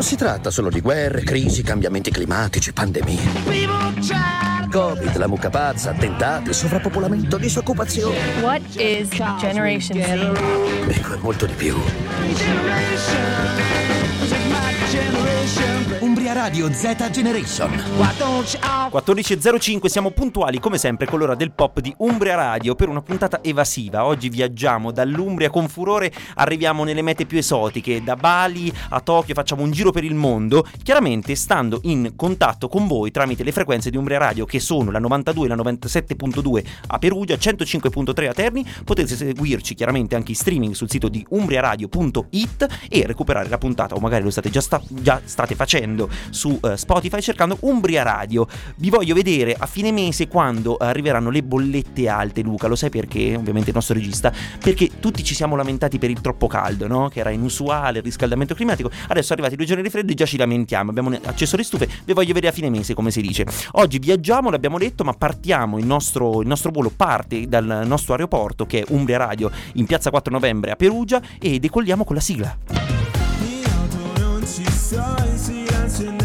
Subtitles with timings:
[0.00, 3.20] Non si tratta solo di guerre, crisi, cambiamenti climatici, pandemie.
[4.70, 8.16] Covid, la mucca pazza, attentati, sovrappopolamento, disoccupazione.
[8.40, 10.88] What is Generation Z?
[10.88, 11.76] Ecco, è molto di più.
[16.40, 17.70] Radio Z Generation.
[17.70, 23.42] 14.05 siamo puntuali come sempre con l'ora del pop di Umbria Radio per una puntata
[23.42, 24.06] evasiva.
[24.06, 29.62] Oggi viaggiamo dall'Umbria con furore, arriviamo nelle mete più esotiche, da Bali a Tokyo, facciamo
[29.62, 33.98] un giro per il mondo, chiaramente stando in contatto con voi tramite le frequenze di
[33.98, 38.66] Umbria Radio che sono la 92 la 97.2 a Perugia, 105.3 a Terni.
[38.82, 44.00] Potete seguirci chiaramente anche in streaming sul sito di umbriaradio.it e recuperare la puntata o
[44.00, 48.46] magari lo state già, sta- già state facendo su uh, Spotify cercando Umbria Radio.
[48.76, 52.66] Vi voglio vedere a fine mese quando arriveranno le bollette alte, Luca.
[52.66, 53.36] Lo sai perché?
[53.36, 54.32] Ovviamente il nostro regista.
[54.58, 57.08] Perché tutti ci siamo lamentati per il troppo caldo, no?
[57.08, 58.90] Che era inusuale, il riscaldamento climatico.
[59.08, 60.90] Adesso arrivati due giorni di freddo e già ci lamentiamo.
[60.90, 61.88] Abbiamo acceso le stufe.
[62.04, 63.46] Vi voglio vedere a fine mese, come si dice.
[63.72, 65.78] Oggi viaggiamo, l'abbiamo detto, ma partiamo.
[65.78, 70.10] Il nostro, il nostro volo parte dal nostro aeroporto, che è Umbria Radio, in piazza
[70.10, 72.56] 4 novembre a Perugia, e decolliamo con la sigla.
[73.40, 76.19] In auto non ci sto in silenzio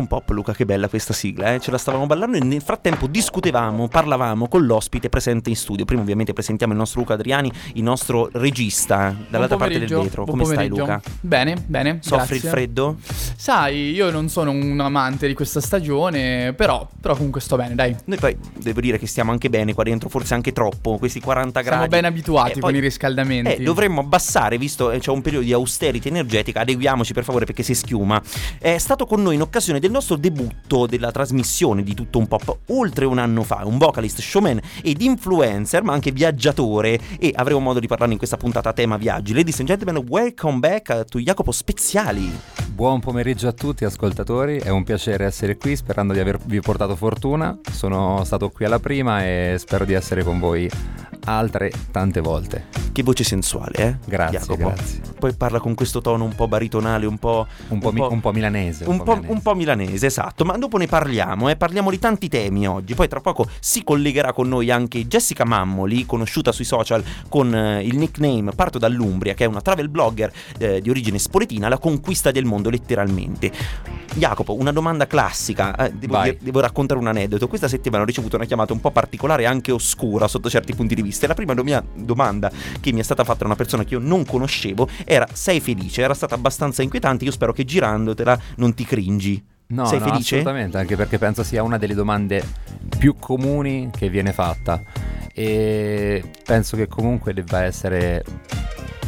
[0.00, 1.60] un pop, Luca, che bella questa sigla, eh?
[1.60, 5.84] ce la stavamo ballando e nel frattempo discutevamo, parlavamo con l'ospite presente in studio.
[5.84, 10.24] Prima ovviamente presentiamo il nostro Luca Adriani, il nostro regista dall'altra parte del vetro.
[10.24, 10.80] Come stai pomeriggio.
[10.80, 11.00] Luca?
[11.20, 11.98] Bene, bene.
[12.02, 12.48] Soffri il grazie.
[12.50, 12.96] freddo?
[13.36, 17.94] Sai, io non sono un amante di questa stagione, però, però comunque sto bene, dai.
[18.04, 21.60] Noi poi devo dire che stiamo anche bene qua dentro, forse anche troppo, questi 40
[21.60, 21.76] gradi.
[21.76, 23.52] Siamo ben abituati Eh, con poi- i riscaldamenti.
[23.52, 27.62] Eh, dovremmo abbassare, visto che c'è un periodo di austerity energetica, adeguiamoci per favore perché
[27.62, 28.20] si schiuma.
[28.58, 32.58] È stato con noi in occasione del nostro debutto della trasmissione di Tutto un Pop
[32.68, 37.80] oltre un anno fa, un vocalist, showman ed influencer, ma anche viaggiatore e avremo modo
[37.80, 39.32] di parlarne in questa puntata a tema viaggi.
[39.32, 42.30] Ladies and gentlemen, welcome back to Jacopo Speziali.
[42.68, 47.58] Buon pomeriggio a tutti ascoltatori, è un piacere essere qui sperando di avervi portato fortuna.
[47.70, 50.70] Sono stato qui alla prima e spero di essere con voi
[51.30, 52.66] altre tante volte.
[52.92, 53.96] Che voce sensuale, eh?
[54.04, 54.68] Grazie, Jacopo.
[54.70, 55.00] grazie.
[55.18, 57.46] Poi parla con questo tono un po' baritonale, un po'...
[57.68, 58.84] Un po', mi- un po' milanese.
[58.84, 59.32] Un po', milanese.
[59.32, 61.56] un po' milanese, esatto, ma dopo ne parliamo, eh?
[61.56, 66.04] parliamo di tanti temi oggi, poi tra poco si collegherà con noi anche Jessica Mammoli,
[66.04, 70.80] conosciuta sui social con eh, il nickname Parto dall'Umbria, che è una travel blogger eh,
[70.80, 73.52] di origine spoletina, la conquista del mondo letteralmente.
[74.14, 78.44] Jacopo, una domanda classica, eh, devo, devo raccontare un aneddoto, questa settimana ho ricevuto una
[78.44, 81.54] chiamata un po' particolare e anche oscura sotto certi punti di vista, e la prima
[81.54, 82.50] domia- domanda
[82.80, 86.02] che mi è stata fatta da una persona che io non conoscevo era sei felice?
[86.02, 89.44] Era stata abbastanza inquietante, io spero che girandotela non ti cringi.
[89.68, 90.38] No, Sei no, felice?
[90.38, 92.44] assolutamente, anche perché penso sia una delle domande
[92.98, 94.82] più comuni che viene fatta
[95.32, 98.24] e penso che comunque debba essere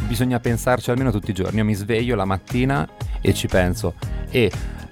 [0.07, 1.57] bisogna pensarci almeno tutti i giorni.
[1.57, 2.87] Io mi sveglio la mattina
[3.19, 3.95] e ci penso
[4.29, 4.51] e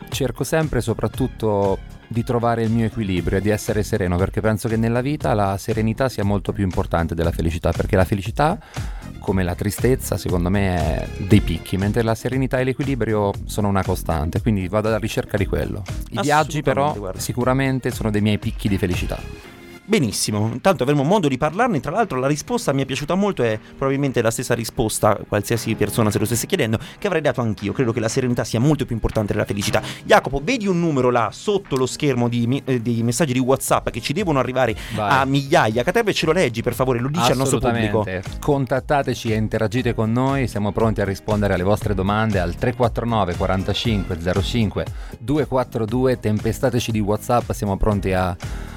[0.10, 1.78] cerco sempre soprattutto
[2.12, 5.58] di trovare il mio equilibrio e di essere sereno perché penso che nella vita la
[5.58, 8.60] serenità sia molto più importante della felicità perché la felicità
[9.20, 13.84] come la tristezza secondo me è dei picchi mentre la serenità e l'equilibrio sono una
[13.84, 17.20] costante quindi vado alla ricerca di quello i viaggi però guarda.
[17.20, 19.18] sicuramente sono dei miei picchi di felicità
[19.92, 21.82] Benissimo, intanto avremo modo di parlarne.
[21.82, 23.44] Tra l'altro, la risposta mi è piaciuta molto.
[23.44, 27.74] È probabilmente la stessa risposta, qualsiasi persona se lo stesse chiedendo, che avrei dato anch'io.
[27.74, 29.82] Credo che la serenità sia molto più importante della felicità.
[30.06, 34.00] Jacopo, vedi un numero là sotto lo schermo di, eh, dei messaggi di WhatsApp che
[34.00, 35.12] ci devono arrivare Vai.
[35.12, 35.84] a migliaia.
[35.84, 38.08] Caterve ce lo leggi, per favore, lo dici al nostro pubblico.
[38.40, 44.42] Contattateci e interagite con noi, siamo pronti a rispondere alle vostre domande al 349 45
[44.42, 44.86] 05
[45.20, 46.18] 242.
[46.18, 48.34] Tempestateci di WhatsApp, siamo pronti a,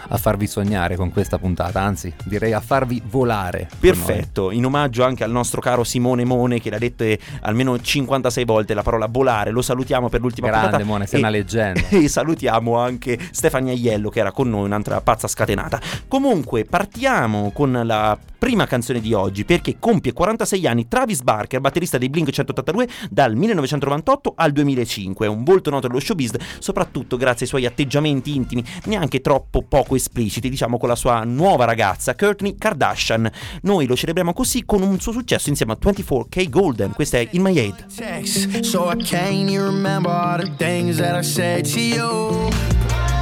[0.08, 3.68] a farvi sognare con questa puntata, anzi, direi a farvi volare.
[3.78, 7.04] Perfetto, in omaggio anche al nostro caro Simone Mone che l'ha detto
[7.42, 10.84] almeno 56 volte la parola volare, lo salutiamo per l'ultima Grande puntata.
[10.84, 11.82] Mone, sei E- una leggenda.
[11.94, 15.80] E salutiamo anche Stefania Iello che era con noi, un'altra pazza scatenata.
[16.08, 21.96] Comunque partiamo con la prima canzone di oggi perché compie 46 anni Travis Barker, batterista
[21.96, 25.26] dei Blink 182 dal 1998 al 2005.
[25.26, 29.94] È un volto noto dello showbiz, soprattutto grazie ai suoi atteggiamenti intimi, neanche troppo poco
[30.04, 33.30] espliciti, diciamo con la sua nuova ragazza Courtney Kardashian.
[33.62, 36.92] Noi lo celebriamo così con un suo successo insieme a 24K Golden.
[36.92, 41.64] Questa è In My text, so I can't remember all the things that I said
[41.72, 43.13] to you.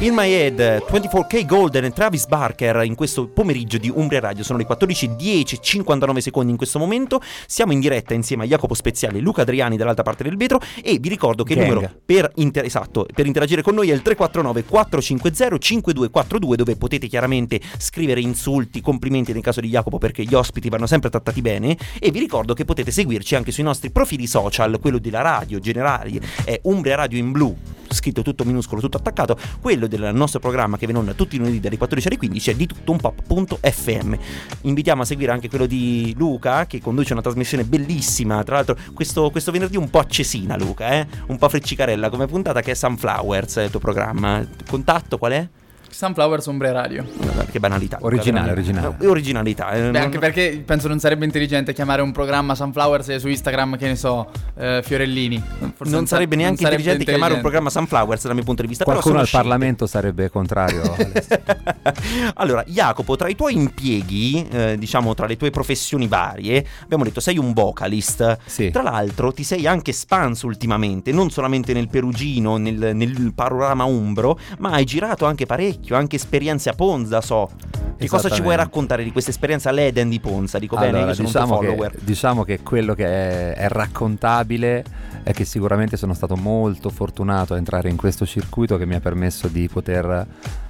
[0.00, 4.42] In My Head, 24K Golden e Travis Barker in questo pomeriggio di Umbria Radio.
[4.42, 7.22] Sono le 14.10, 59 secondi in questo momento.
[7.46, 10.60] Siamo in diretta insieme a Jacopo Speziale e Luca Adriani dall'altra parte del vetro.
[10.82, 11.72] E vi ricordo che il Gang.
[11.72, 17.06] numero per, inter- esatto, per interagire con noi è il 349 450 5242 dove potete
[17.06, 21.78] chiaramente scrivere insulti, complimenti nel caso di Jacopo perché gli ospiti vanno sempre trattati bene.
[22.00, 26.20] E vi ricordo che potete seguirci anche sui nostri profili social, quello della radio generale
[26.44, 27.56] è Umbria Radio in blu
[27.94, 31.38] scritto tutto minuscolo, tutto attaccato, quello del nostro programma che viene in onda tutti i
[31.38, 34.14] lunedì dalle 14 alle 15 è di tutto un pop.fm.
[34.62, 39.30] Invitiamo a seguire anche quello di Luca che conduce una trasmissione bellissima, tra l'altro questo,
[39.30, 41.06] questo venerdì un po' accesina Luca, eh?
[41.28, 44.46] un po' freccicarella come puntata che è Sunflowers, il tuo programma.
[44.68, 45.48] Contatto qual è?
[45.94, 47.04] Sunflowers Ombre Radio.
[47.50, 47.98] Che banalità.
[48.00, 48.70] Originale, veramente.
[48.70, 48.96] originale.
[48.98, 49.70] No, originalità.
[49.70, 53.28] eh, Beh, non- anche perché penso non sarebbe intelligente chiamare un programma Sunflowers e su
[53.28, 55.42] Instagram, che ne so, eh, Fiorellini.
[55.74, 58.62] Forse non sa- sarebbe neanche non sarebbe intelligente chiamare un programma Sunflowers dal mio punto
[58.62, 58.84] di vista.
[58.84, 59.46] Qualcuno al scelte.
[59.46, 60.82] Parlamento sarebbe contrario.
[62.34, 67.20] Allora, Jacopo, tra i tuoi impieghi, eh, diciamo tra le tue professioni varie, abbiamo detto
[67.20, 68.38] sei un vocalist.
[68.46, 68.70] Sì.
[68.70, 74.38] Tra l'altro, ti sei anche espanso ultimamente, non solamente nel Perugino, nel, nel panorama umbro,
[74.58, 77.50] ma hai girato anche parecchio, anche esperienze a Ponza, so.
[77.96, 80.58] Che cosa ci vuoi raccontare di questa esperienza all'Eden di Ponza?
[80.58, 81.98] Dico bene, Allora, io sono diciamo, un tuo che, follower.
[82.00, 84.84] diciamo che quello che è, è raccontabile
[85.22, 89.00] è che sicuramente sono stato molto fortunato a entrare in questo circuito che mi ha
[89.00, 90.26] permesso di poter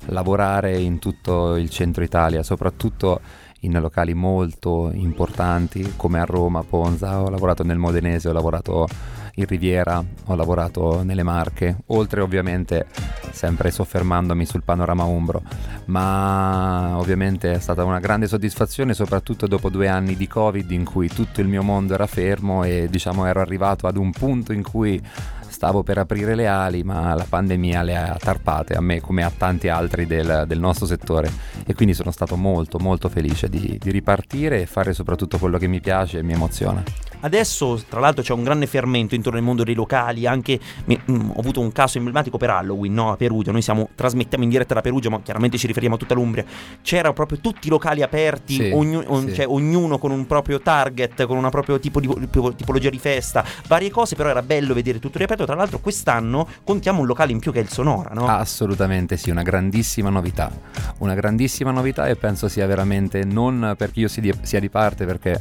[0.07, 3.21] lavorare in tutto il centro Italia, soprattutto
[3.61, 8.87] in locali molto importanti come a Roma, Ponza, ho lavorato nel Modenese, ho lavorato
[9.37, 12.87] in Riviera, ho lavorato nelle Marche, oltre ovviamente
[13.33, 15.43] sempre soffermandomi sul panorama umbro,
[15.87, 21.09] ma ovviamente è stata una grande soddisfazione soprattutto dopo due anni di Covid in cui
[21.09, 25.03] tutto il mio mondo era fermo e diciamo ero arrivato ad un punto in cui
[25.49, 29.31] stavo per aprire le ali ma la pandemia le ha tarpate a me come a
[29.31, 31.31] tanti altri del, del nostro settore
[31.65, 35.69] e quindi sono stato molto molto felice di, di ripartire e fare soprattutto quello che
[35.69, 36.83] mi piace e mi emoziona.
[37.25, 40.26] Adesso, tra l'altro, c'è un grande fermento intorno al mondo dei locali.
[40.26, 43.11] Anche mi- mm, ho avuto un caso emblematico per Halloween, no?
[43.12, 43.50] A Perugia.
[43.50, 46.44] Noi siamo, trasmettiamo in diretta da Perugia, ma chiaramente ci riferiamo a tutta l'Umbria.
[46.82, 49.35] C'erano proprio tutti i locali aperti, Sì, ognu- on- sì.
[49.37, 53.43] cioè, ognuno con un proprio target, con una propria tipo di, tipo- tipologia di festa,
[53.69, 54.17] varie cose.
[54.17, 55.47] Però era bello vedere tutto riaperto.
[55.47, 58.27] Tra l'altro, quest'anno contiamo un locale in più che è il Sonora, no?
[58.27, 60.50] Assolutamente sì, una grandissima novità.
[60.99, 65.06] Una grandissima novità e penso sia veramente non perché io sia di, sia di parte,
[65.06, 65.41] perché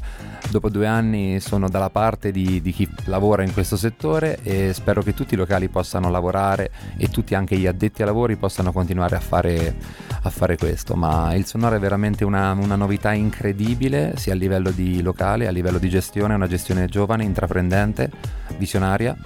[0.49, 5.01] dopo due anni sono dalla parte di, di chi lavora in questo settore e spero
[5.01, 9.15] che tutti i locali possano lavorare e tutti anche gli addetti ai lavori possano continuare
[9.15, 9.75] a fare,
[10.21, 10.93] a fare questo.
[10.93, 15.51] Ma il Sonora è veramente una, una novità incredibile, sia a livello di locale, a
[15.51, 18.11] livello di gestione, una gestione giovane, intraprendente,
[18.57, 19.17] visionaria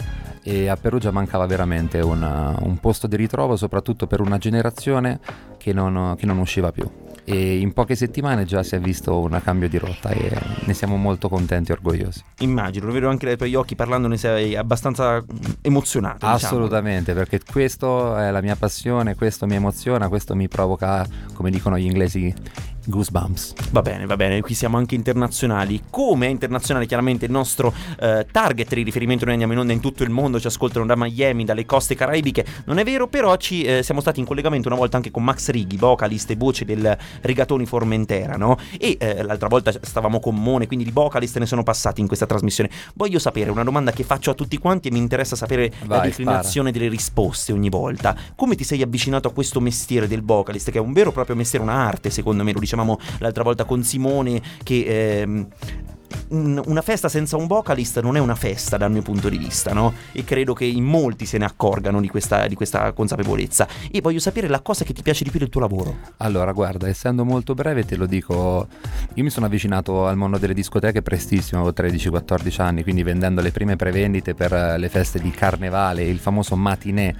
[0.41, 5.19] e a Perugia mancava veramente una- un posto di ritrovo soprattutto per una generazione
[5.57, 6.89] che non, che non usciva più
[7.29, 10.31] e in poche settimane già si è visto un cambio di rotta e
[10.63, 12.23] ne siamo molto contenti e orgogliosi.
[12.39, 15.25] Immagino, lo vedo anche dai tuoi occhi parlandone, sei abbastanza mm,
[15.59, 16.25] emozionato.
[16.25, 16.35] diciamo.
[16.35, 21.77] Assolutamente, perché questo è la mia passione, questo mi emoziona, questo mi provoca, come dicono
[21.77, 22.33] gli inglesi,
[22.87, 23.53] goosebumps.
[23.71, 25.83] Va bene, va bene, qui siamo anche internazionali.
[25.89, 29.79] Come è internazionale chiaramente il nostro eh, target di riferimento, noi andiamo in onda in
[29.79, 32.45] tutto il mondo, ci ascoltano da Miami, dalle coste caraibiche.
[32.65, 35.49] Non è vero, però ci eh, siamo stati in collegamento una volta anche con Max
[35.49, 38.57] Righi, vocalist e voce del Rigatoni Formentera, no?
[38.77, 42.25] E eh, l'altra volta stavamo con Mone, quindi di vocalist ne sono passati in questa
[42.25, 42.69] trasmissione.
[42.93, 46.09] Voglio sapere una domanda che faccio a tutti quanti e mi interessa sapere la Vai,
[46.09, 48.15] declinazione delle risposte ogni volta.
[48.35, 51.35] Come ti sei avvicinato a questo mestiere del vocalist, che è un vero e proprio
[51.35, 55.47] mestiere, un'arte, secondo me, lo dicevamo l'altra volta con Simone, che ehm,
[56.29, 59.73] un- una festa senza un vocalist non è una festa dal mio punto di vista,
[59.73, 59.93] no?
[60.11, 63.67] E credo che in molti se ne accorgano di questa, di questa consapevolezza.
[63.91, 65.97] E voglio sapere la cosa che ti piace di più del tuo lavoro.
[66.17, 68.67] Allora, guarda, essendo molto breve te lo dico,
[69.13, 73.51] io mi sono avvicinato al mondo delle discoteche prestissimo, avevo 13-14 anni, quindi vendendo le
[73.51, 77.13] prime prevendite per le feste di carnevale, il famoso matinè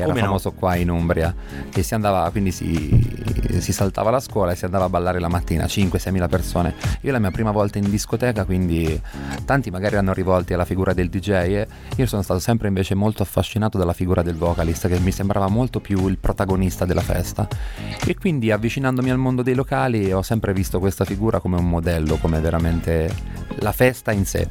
[0.00, 0.26] che era Come no?
[0.26, 1.34] famoso qua in Umbria,
[1.74, 5.28] e si andava, quindi si, si saltava la scuola e si andava a ballare la
[5.28, 6.74] mattina, 5-6 mila persone.
[7.02, 9.00] Io la mia prima volta in discoteca, quindi
[9.44, 13.22] tanti magari erano rivolti alla figura del DJ e io sono stato sempre invece molto
[13.22, 17.46] affascinato dalla figura del vocalist che mi sembrava molto più il protagonista della festa
[18.06, 22.16] e quindi avvicinandomi al mondo dei locali ho sempre visto questa figura come un modello,
[22.16, 23.12] come veramente
[23.58, 24.48] la festa in sé.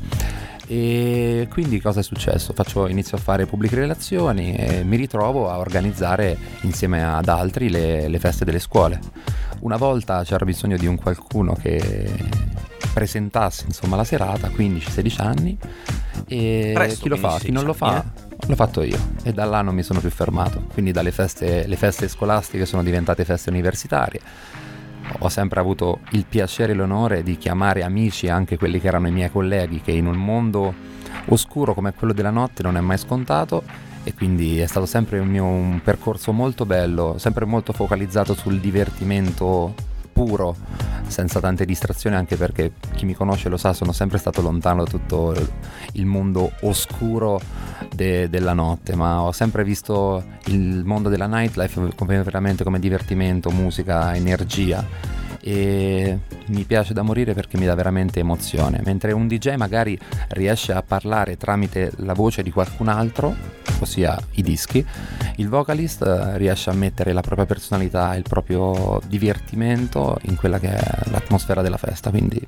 [0.72, 2.54] E quindi cosa è successo?
[2.54, 8.08] Faccio, inizio a fare pubbliche relazioni e mi ritrovo a organizzare insieme ad altri le,
[8.08, 9.00] le feste delle scuole.
[9.62, 12.08] Una volta c'era bisogno di un qualcuno che
[12.94, 15.58] presentasse insomma la serata, 15-16 anni,
[16.28, 17.40] e Presto, chi lo fa?
[17.40, 18.06] Chi non lo 15-16 anni, fa?
[18.46, 20.68] L'ho fatto io e da là non mi sono più fermato.
[20.72, 24.22] Quindi dalle feste, le feste scolastiche sono diventate feste universitarie.
[25.20, 29.12] Ho sempre avuto il piacere e l'onore di chiamare amici anche quelli che erano i
[29.12, 30.74] miei colleghi, che in un mondo
[31.26, 33.64] oscuro come quello della notte non è mai scontato
[34.04, 38.60] e quindi è stato sempre un mio un percorso molto bello, sempre molto focalizzato sul
[38.60, 39.74] divertimento
[40.26, 40.54] puro,
[41.08, 44.90] senza tante distrazioni, anche perché chi mi conosce lo sa, sono sempre stato lontano da
[44.90, 45.34] tutto
[45.94, 47.40] il mondo oscuro
[47.96, 53.50] de- della notte, ma ho sempre visto il mondo della nightlife come veramente come divertimento,
[53.50, 54.86] musica, energia
[55.42, 56.18] e
[56.48, 59.98] mi piace da morire perché mi dà veramente emozione, mentre un DJ magari
[60.30, 63.36] riesce a parlare tramite la voce di qualcun altro,
[63.80, 64.86] ossia i dischi,
[65.38, 70.70] il vocalist eh, riesce a mettere la propria personalità, il proprio divertimento in quella che
[70.70, 72.46] è l'atmosfera della festa, quindi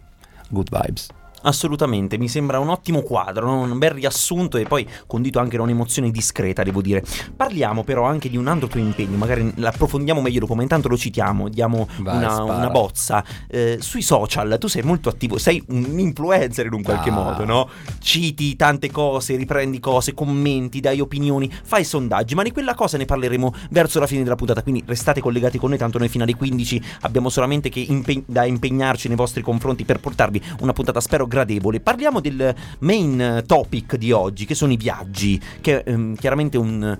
[0.50, 1.07] good vibes.
[1.43, 6.12] Assolutamente, mi sembra un ottimo quadro, un bel riassunto e poi condito anche da un'emozione
[6.12, 7.03] discreta, devo dire.
[7.36, 10.98] Parliamo però anche di un altro tuo impegno, magari l'approfondiamo meglio dopo, ma intanto lo
[10.98, 13.24] citiamo, diamo Vai, una, una bozza.
[13.48, 17.13] Eh, sui social tu sei molto attivo, sei un influencer in un qualche Ah.
[17.13, 17.69] modo, no?
[18.00, 23.05] Citi tante cose, riprendi cose, commenti, dai opinioni, fai sondaggi, ma di quella cosa ne
[23.05, 26.36] parleremo verso la fine della puntata, quindi restate collegati con noi, tanto noi fino alle
[26.36, 31.25] 15 abbiamo solamente che impe- da impegnarci nei vostri confronti per portarvi una puntata spero
[31.32, 31.80] gradevole.
[31.80, 36.98] Parliamo del main topic di oggi, che sono i viaggi, che ehm, chiaramente è un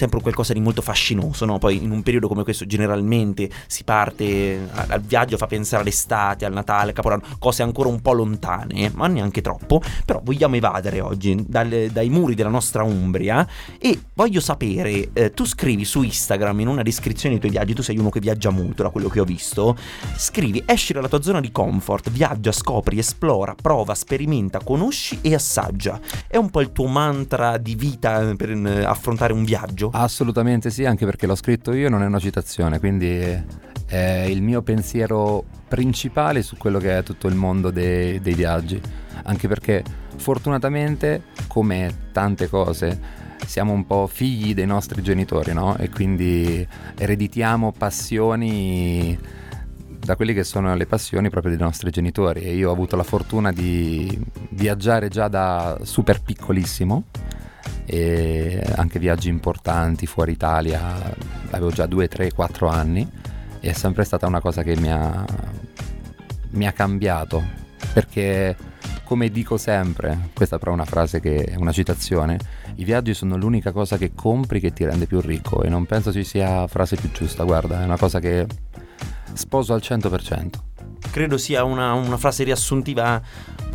[0.00, 1.58] sempre qualcosa di molto fascinoso, no?
[1.58, 6.54] Poi in un periodo come questo generalmente si parte al viaggio fa pensare all'estate, al
[6.54, 11.02] Natale, al Capodanno, cose ancora un po' lontane, eh, ma neanche troppo, però vogliamo evadere
[11.02, 13.46] oggi dalle- dai muri della nostra Umbria
[13.78, 17.82] e voglio sapere, eh, tu scrivi su Instagram in una descrizione dei tuoi viaggi, tu
[17.82, 19.76] sei uno che viaggia molto da quello che ho visto,
[20.16, 26.00] scrivi esci dalla tua zona di comfort, viaggia, scopri, esplora, prova, sperimenta, conosci e assaggia.
[26.26, 29.89] È un po' il tuo mantra di vita eh, per eh, affrontare un viaggio?
[29.92, 33.18] Assolutamente sì, anche perché l'ho scritto io, non è una citazione, quindi
[33.86, 38.80] è il mio pensiero principale su quello che è tutto il mondo dei, dei viaggi.
[39.24, 39.82] Anche perché
[40.16, 42.98] fortunatamente, come tante cose,
[43.44, 45.76] siamo un po' figli dei nostri genitori, no?
[45.76, 46.66] E quindi
[46.96, 49.18] ereditiamo passioni
[49.98, 53.02] da quelle che sono le passioni proprio dei nostri genitori e io ho avuto la
[53.02, 54.18] fortuna di
[54.50, 57.04] viaggiare già da super piccolissimo
[57.92, 61.12] e anche viaggi importanti fuori Italia,
[61.50, 63.04] avevo già 2, 3, 4 anni
[63.58, 65.24] e è sempre stata una cosa che mi ha,
[66.50, 67.42] mi ha cambiato
[67.92, 68.56] perché
[69.02, 72.38] come dico sempre, questa però è una frase che è una citazione,
[72.76, 76.12] i viaggi sono l'unica cosa che compri che ti rende più ricco e non penso
[76.12, 78.46] ci sia frase più giusta, guarda, è una cosa che
[79.32, 80.50] sposo al 100%.
[81.10, 83.20] Credo sia una, una frase riassuntiva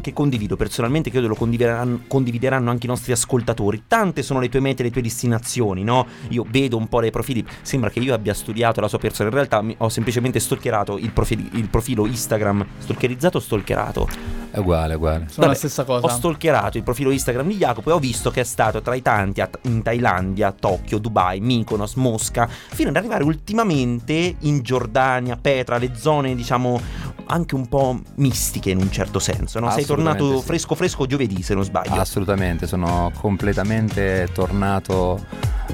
[0.06, 3.86] che condivido personalmente, credo lo condivideranno, condivideranno anche i nostri ascoltatori.
[3.88, 6.06] Tante sono le tue mete, le tue destinazioni, no?
[6.30, 9.34] Io vedo un po' dei profili, sembra che io abbia studiato la sua persona, in
[9.34, 14.45] realtà ho semplicemente stalkerato il, profili- il profilo Instagram, stalkerizzato o stalkerato?
[14.56, 15.26] È uguale, è uguale.
[15.28, 16.06] Sono la Vabbè, stessa cosa.
[16.06, 19.02] Ho stalkerato il profilo Instagram di Jacopo e ho visto che è stato tra i
[19.02, 25.78] tanti a- in Thailandia, Tokyo, Dubai, Mykonos, Mosca, fino ad arrivare ultimamente in Giordania, Petra,
[25.78, 26.80] le zone diciamo
[27.26, 29.70] anche un po' mistiche in un certo senso, no?
[29.72, 30.46] Sei tornato sì.
[30.46, 31.96] fresco fresco giovedì se non sbaglio.
[31.96, 35.20] Assolutamente, sono completamente tornato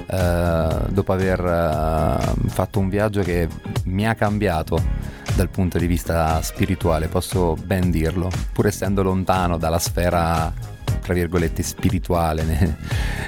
[0.07, 3.47] eh, dopo aver eh, fatto un viaggio che
[3.85, 4.81] mi ha cambiato
[5.41, 10.53] dal punto di vista spirituale, posso ben dirlo, pur essendo lontano dalla sfera
[11.01, 12.77] tra virgolette spirituale ne-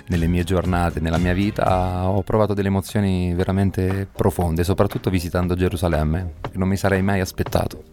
[0.09, 6.33] nelle mie giornate, nella mia vita, ho provato delle emozioni veramente profonde, soprattutto visitando Gerusalemme,
[6.51, 7.83] che non mi sarei mai aspettato.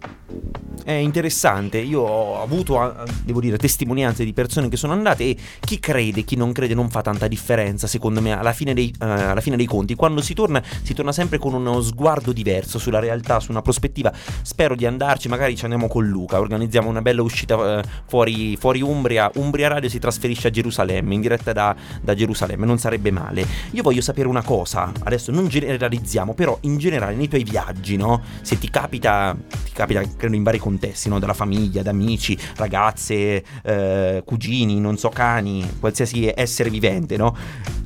[0.90, 5.78] È interessante, io ho avuto, devo dire, testimonianze di persone che sono andate e chi
[5.78, 9.40] crede, chi non crede non fa tanta differenza, secondo me, alla fine dei, eh, alla
[9.40, 9.94] fine dei conti.
[9.94, 14.12] Quando si torna, si torna sempre con uno sguardo diverso sulla realtà, su una prospettiva.
[14.42, 18.82] Spero di andarci, magari ci andiamo con Luca, organizziamo una bella uscita eh, fuori, fuori
[18.82, 19.30] Umbria.
[19.37, 23.47] Umbria Radio si trasferisce a Gerusalemme, in diretta da, da Gerusalemme, non sarebbe male.
[23.70, 28.20] Io voglio sapere una cosa, adesso non generalizziamo, però in generale nei tuoi viaggi, no?
[28.40, 31.18] Se ti capita, ti capita credo in vari contesti, no?
[31.18, 37.37] Dalla famiglia, da amici, ragazze, eh, cugini, non so, cani, qualsiasi essere vivente, no?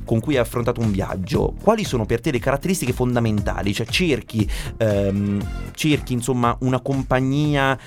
[0.03, 3.73] Con cui hai affrontato un viaggio, quali sono per te le caratteristiche fondamentali?
[3.73, 4.47] Cioè cerchi,
[4.77, 7.77] ehm, cerchi insomma una compagnia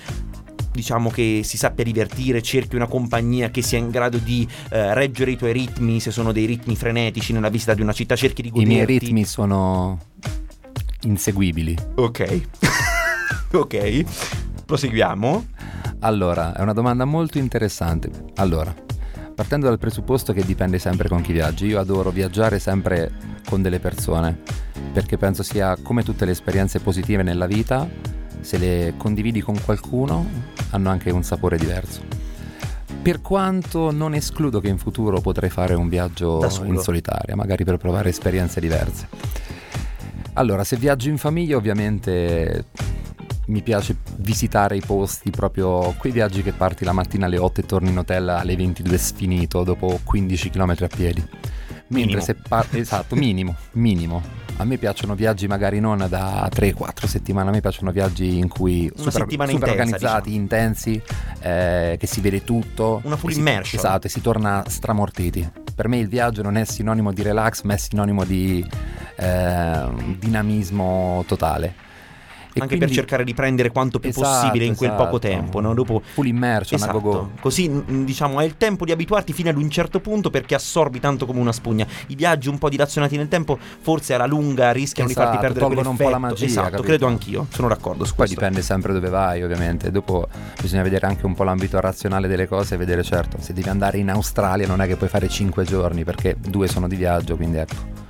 [0.70, 5.32] diciamo che si sappia divertire, cerchi una compagnia che sia in grado di eh, reggere
[5.32, 8.48] i tuoi ritmi, se sono dei ritmi frenetici nella visita di una città, cerchi di
[8.48, 8.72] I goderti.
[8.72, 9.98] miei ritmi sono
[11.02, 11.76] inseguibili.
[11.96, 12.42] Ok.
[13.52, 14.04] ok.
[14.68, 15.46] Proseguiamo.
[16.00, 18.10] Allora, è una domanda molto interessante.
[18.34, 18.74] Allora,
[19.34, 23.10] partendo dal presupposto che dipende sempre con chi viaggi, io adoro viaggiare sempre
[23.48, 24.38] con delle persone,
[24.92, 27.88] perché penso sia come tutte le esperienze positive nella vita,
[28.40, 30.26] se le condividi con qualcuno
[30.72, 32.02] hanno anche un sapore diverso.
[33.00, 37.78] Per quanto non escludo che in futuro potrei fare un viaggio in solitaria, magari per
[37.78, 39.08] provare esperienze diverse.
[40.34, 42.66] Allora, se viaggio in famiglia ovviamente
[43.48, 47.66] mi piace visitare i posti, proprio quei viaggi che parti la mattina alle 8 e
[47.66, 51.26] torni in hotel alle 22 sfinito dopo 15 km a piedi.
[51.90, 52.20] Mentre Minimo.
[52.20, 54.22] se parti, esatto, minimo, minimo.
[54.60, 58.90] A me piacciono viaggi magari non da 3-4 settimane, a me piacciono viaggi in cui
[58.96, 61.02] Una super, super intensa, organizzati, intensi,
[61.40, 63.00] eh, che si vede tutto.
[63.04, 63.80] Una full e si- immersion.
[63.80, 65.48] Esatto, e si torna stramortiti.
[65.74, 68.68] Per me il viaggio non è sinonimo di relax, ma è sinonimo di
[69.16, 69.88] eh,
[70.18, 71.86] dinamismo totale.
[72.60, 75.18] Anche per quindi- cercare di prendere quanto più Esatto, possibile in quel poco esatto.
[75.18, 75.74] tempo, no?
[75.74, 77.00] Dopo Full immersion, Esatto.
[77.00, 77.30] go-go.
[77.40, 81.26] Così diciamo hai il tempo di abituarti fino ad un certo punto perché assorbi tanto
[81.26, 81.86] come una spugna.
[82.08, 85.64] I viaggi un po' dilazionati nel tempo forse alla lunga rischiano di farti Esatto, perdere
[85.66, 86.26] tolgono un po' quell'effetto.
[86.26, 86.82] la magia, Esatto, capito?
[86.82, 88.34] credo anch'io, sono d'accordo su Poi questo.
[88.34, 89.90] dipende sempre dove vai, ovviamente.
[89.90, 90.28] Dopo
[90.60, 93.98] bisogna vedere anche un po' l'ambito razionale delle cose e vedere, certo, se devi andare
[93.98, 97.58] in Australia non è che puoi fare 5 giorni perché due sono di viaggio, quindi
[97.58, 98.06] ecco.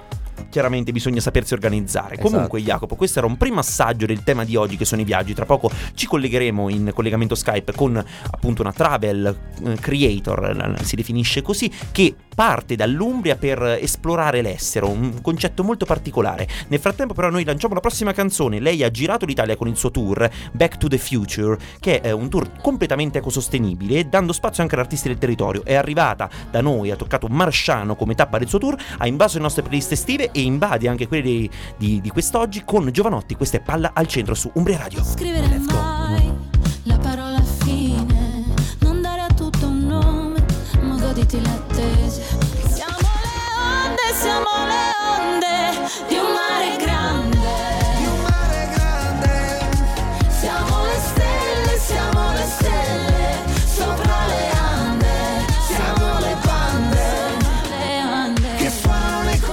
[0.51, 2.15] Chiaramente bisogna sapersi organizzare.
[2.15, 2.29] Esatto.
[2.29, 5.35] Comunque, Jacopo, questo era un primo assaggio del tema di oggi che sono i viaggi.
[5.35, 11.43] Tra poco ci collegheremo in collegamento Skype con appunto una travel eh, creator, si definisce
[11.43, 16.47] così, che parte dall'Umbria per esplorare l'estero, un concetto molto particolare.
[16.69, 18.61] Nel frattempo, però, noi lanciamo la prossima canzone.
[18.61, 22.29] Lei ha girato l'Italia con il suo tour Back to the Future, che è un
[22.29, 25.65] tour completamente ecosostenibile, dando spazio anche ad artisti del territorio.
[25.65, 29.43] È arrivata da noi, ha toccato Marsciano come tappa del suo tour, ha invaso le
[29.43, 33.35] nostre playlist estive e invade anche quelle di, di- di quest'oggi con Giovanotti.
[33.35, 35.03] Questa è Palla al centro su Umbria Radio.
[35.03, 35.88] Scrivere mai la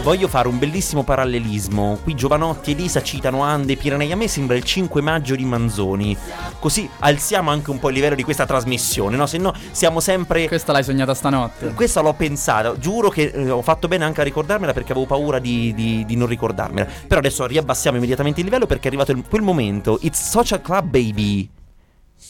[0.06, 1.98] Voglio fare un bellissimo parallelismo.
[2.04, 4.12] Qui Giovanotti e Elisa citano Ande e Pirenei.
[4.12, 6.15] A me sembra il 5 maggio di Manzoni.
[6.60, 9.26] Così alziamo anche un po' il livello di questa trasmissione, no?
[9.26, 10.48] Se no siamo sempre.
[10.48, 11.74] Questa l'hai sognata stanotte.
[11.74, 15.39] Questa l'ho pensata, giuro che eh, ho fatto bene anche a ricordarmela perché avevo paura
[15.39, 16.88] di, di- di non ricordarmela.
[17.08, 19.98] Però adesso riabbassiamo immediatamente il livello perché è arrivato il- quel momento.
[20.02, 21.50] It's Social Club Baby.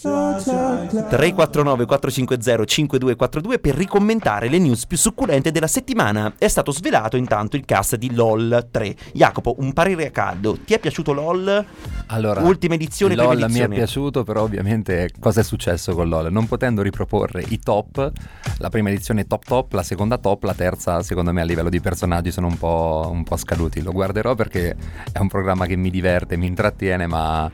[0.02, 6.34] 349 450 5242 per ricommentare le news più succulente della settimana.
[6.38, 8.96] È stato svelato intanto il cast di LOL 3.
[9.14, 10.58] Jacopo, un parere a caldo.
[10.64, 11.66] Ti è piaciuto LOL?
[12.08, 16.32] Allora, Ultima edizione, LOL mi è piaciuto, però ovviamente cosa è successo con LOL?
[16.32, 18.12] Non potendo riproporre i top,
[18.58, 21.80] la prima edizione top top, la seconda top, la terza secondo me a livello di
[21.80, 23.82] personaggi sono un po', un po' scaduti.
[23.82, 24.76] Lo guarderò perché
[25.12, 27.52] è un programma che mi diverte, mi intrattiene, ma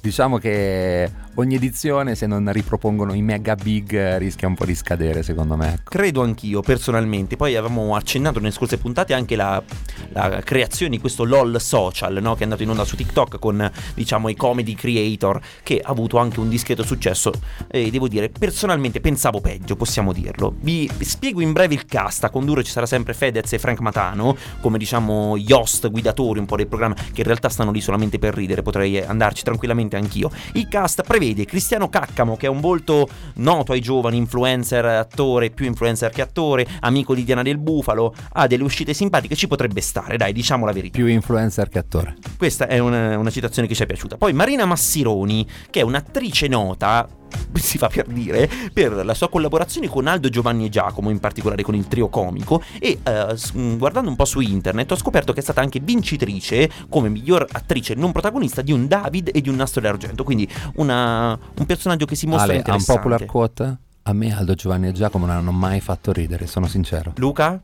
[0.00, 4.74] diciamo che ogni edizione se non ripropongono i mega big eh, rischia un po' di
[4.74, 5.74] scadere secondo me.
[5.74, 5.90] ecco.
[5.90, 7.36] Credo anch'io, personalmente.
[7.36, 9.62] Poi avevamo accennato nelle scorse puntate anche la,
[10.10, 12.34] la creazione di questo LOL social, no?
[12.34, 16.18] Che è andato in onda su TikTok con, diciamo, i comedy creator, che ha avuto
[16.18, 17.32] anche un discreto successo.
[17.68, 20.54] E devo dire, personalmente pensavo peggio, possiamo dirlo.
[20.60, 22.24] Vi spiego in breve il cast.
[22.24, 26.46] A condurre ci sarà sempre Fedez e Frank Matano, come diciamo gli host guidatori un
[26.46, 28.62] po' del programma, che in realtà stanno lì solamente per ridere.
[28.62, 30.30] Potrei andarci tranquillamente anch'io.
[30.54, 35.66] Il cast prevede Cristiano Caccamo, che è un volto noto ai giovani, influencer, attore, più
[35.66, 40.16] influencer che attore, amico di Diana del Bufalo, ha delle uscite simpatiche, ci potrebbe stare,
[40.16, 40.96] dai, diciamo la verità.
[40.96, 42.16] Più influencer che attore.
[42.36, 44.16] Questa è una, una citazione che ci è piaciuta.
[44.16, 47.08] Poi Marina Massironi, che è un'attrice nota,
[47.54, 51.62] si fa per dire, per la sua collaborazione con Aldo, Giovanni e Giacomo, in particolare
[51.62, 52.62] con il trio comico.
[52.78, 57.08] E mh, guardando un po' su internet ho scoperto che è stata anche vincitrice come
[57.08, 60.24] miglior attrice non protagonista di un David e di un Nastro d'Argento.
[60.24, 62.92] Quindi una- un personaggio che si mostra Ale, interessante.
[62.92, 63.76] unpopular quote?
[64.02, 67.12] A me Aldo, Giovanni e Giacomo non hanno mai fatto ridere, sono sincero.
[67.16, 67.60] Luca?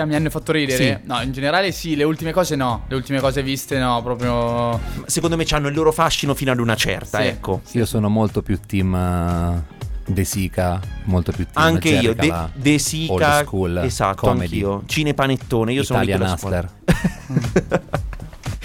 [0.00, 1.00] Sì, mi hanno fatto ridere.
[1.04, 2.84] No, in generale sì, le ultime cose no.
[2.88, 4.78] Le ultime cose viste no, proprio...
[5.06, 7.26] Secondo me hanno il loro fascino fino ad una certa, Sì.
[7.26, 7.60] ecco.
[7.72, 9.62] Io sono molto più team eh,
[10.06, 14.82] De Sica, molto più team Anche io, De, De Sica, old school, esatto, comedy, anch'io.
[14.86, 16.70] Cinepanettone, io sono di Italian quella scuola.
[17.26, 17.82] Hustler.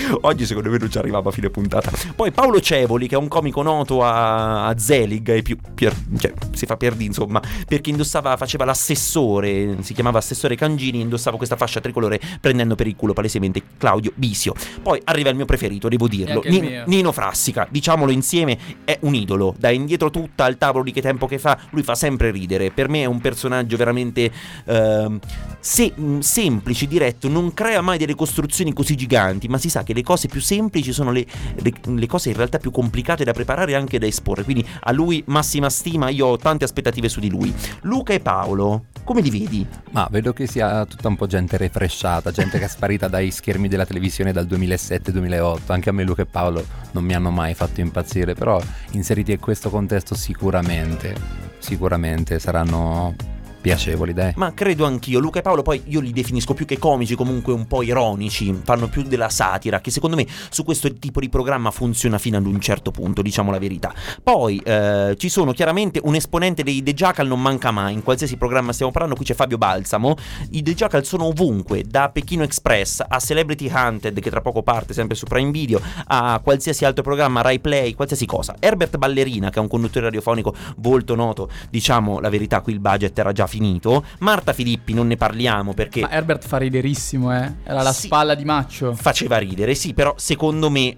[0.21, 1.91] Oggi secondo me non ci arrivava a fine puntata.
[2.15, 6.33] Poi Paolo Cevoli, che è un comico noto a, a Zelig, e più, pier- cioè,
[6.53, 11.55] si fa per di insomma, perché indossava, faceva l'assessore, si chiamava assessore Cangini, indossava questa
[11.55, 14.53] fascia tricolore prendendo per il culo palesemente Claudio Bisio.
[14.81, 16.83] Poi arriva il mio preferito, devo dirlo, anche il Ni- mio.
[16.87, 21.27] Nino Frassica, diciamolo insieme, è un idolo, da indietro tutta al tavolo di che tempo
[21.27, 24.31] che fa, lui fa sempre ridere, per me è un personaggio veramente
[24.65, 25.19] ehm,
[25.59, 29.98] se- semplice, diretto, non crea mai delle costruzioni così giganti, ma si sa che le
[30.03, 33.75] cose più semplici sono le, le- le cose in realtà più complicate da preparare e
[33.75, 37.53] anche da esporre, quindi a lui massima stima, io ho tante aspettative su di lui.
[37.81, 39.65] Luca e Paolo, come li vedi?
[39.91, 43.67] Ma vedo che sia tutta un po' gente refresciata, gente che è sparita dai schermi
[43.67, 45.59] della televisione dal 2007-2008.
[45.67, 49.39] Anche a me Luca e Paolo non mi hanno mai fatto impazzire, però inseriti in
[49.39, 51.15] questo contesto sicuramente,
[51.57, 53.15] sicuramente saranno
[53.61, 54.33] piacevoli, dai.
[54.35, 57.67] Ma credo anch'io, Luca e Paolo poi io li definisco più che comici, comunque un
[57.67, 62.17] po' ironici, fanno più della satira, che secondo me su questo tipo di programma funziona
[62.17, 63.93] fino ad un certo punto, diciamo la verità.
[64.23, 68.37] Poi eh, ci sono chiaramente un esponente dei The Jackal non manca mai, in qualsiasi
[68.37, 70.15] programma stiamo parlando, qui c'è Fabio Balsamo,
[70.51, 74.93] i The Jackal sono ovunque, da Pechino Express a Celebrity Hunted, che tra poco parte
[74.93, 78.55] sempre su Prime Video, a qualsiasi altro programma, Rai Play, qualsiasi cosa.
[78.59, 83.17] Herbert Ballerina, che è un conduttore radiofonico molto noto, diciamo la verità, qui il budget
[83.17, 84.05] era già finito.
[84.19, 87.51] Marta Filippi, non ne parliamo perché Ma Herbert fa riderissimo, eh.
[87.65, 88.05] Era la Sì.
[88.07, 88.93] spalla di Maccio.
[88.93, 90.95] faceva ridere, sì, però secondo me,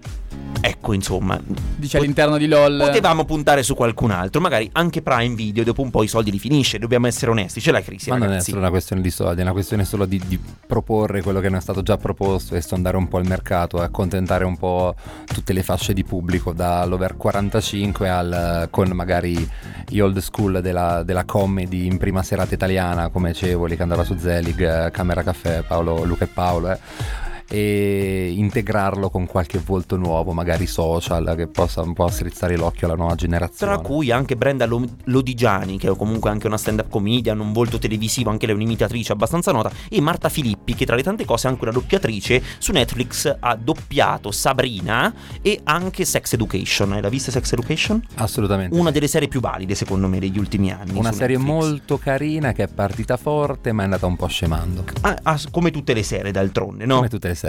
[0.64, 1.40] ecco insomma,
[1.76, 2.78] Dice all'interno di LOL.
[2.78, 6.40] potevamo puntare su qualcun altro, magari anche Prime Video, dopo un po' i soldi li
[6.40, 8.50] finisce, dobbiamo essere onesti, c'è la crisi, Ma non è ragazzi.
[8.52, 11.58] solo una questione di soldi, è una questione solo di, di proporre quello che non
[11.58, 15.64] è stato già proposto e sondare un po' il mercato, accontentare un po' tutte le
[15.64, 19.50] fasce di pubblico, dall'over 45 al con magari
[19.88, 24.16] gli old school della, della comedy in prima serata italiana come Cevoli che andava su
[24.18, 26.72] Zelig, eh, Camera Caffè, Paolo, Luca e Paolo.
[26.72, 26.80] eh,
[27.54, 32.96] E integrarlo con qualche volto nuovo, magari social, che possa un po' strizzare l'occhio alla
[32.96, 33.74] nuova generazione.
[33.74, 37.78] Tra cui anche Brenda Lo- Lodigiani, che è comunque anche una stand-up comedian, un volto
[37.78, 41.48] televisivo, anche lei è un'imitatrice abbastanza nota, e Marta Filippi, che tra le tante cose
[41.48, 46.94] è anche una doppiatrice, su Netflix ha doppiato Sabrina e anche Sex Education.
[46.94, 48.02] Hai la vista Sex Education?
[48.16, 48.78] Assolutamente.
[48.78, 50.98] Una delle serie più valide, secondo me, degli ultimi anni.
[50.98, 51.56] Una serie Netflix.
[51.60, 54.86] molto carina che è partita forte ma è andata un po' scemando.
[55.02, 56.96] Ah, ah, come tutte le serie, d'altronde, no?
[56.96, 57.40] Come tutte le serie.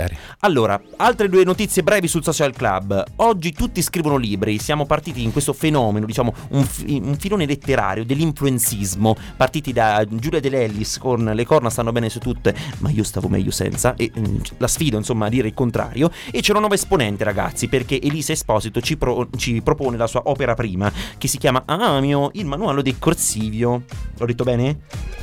[0.40, 3.04] Allora, altre due notizie brevi sul social club.
[3.16, 9.16] Oggi tutti scrivono libri, siamo partiti in questo fenomeno, diciamo, un, un filone letterario dell'influenzismo,
[9.36, 13.28] partiti da Giulia De Lellis con Le corna stanno bene su tutte, ma io stavo
[13.28, 16.74] meglio senza, e mm, la sfido insomma a dire il contrario, e c'è una nuova
[16.74, 21.38] esponente ragazzi, perché Elisa Esposito ci, pro- ci propone la sua opera prima, che si
[21.38, 23.82] chiama Amio, il manuale del corsivio.
[24.16, 24.78] L'ho detto bene?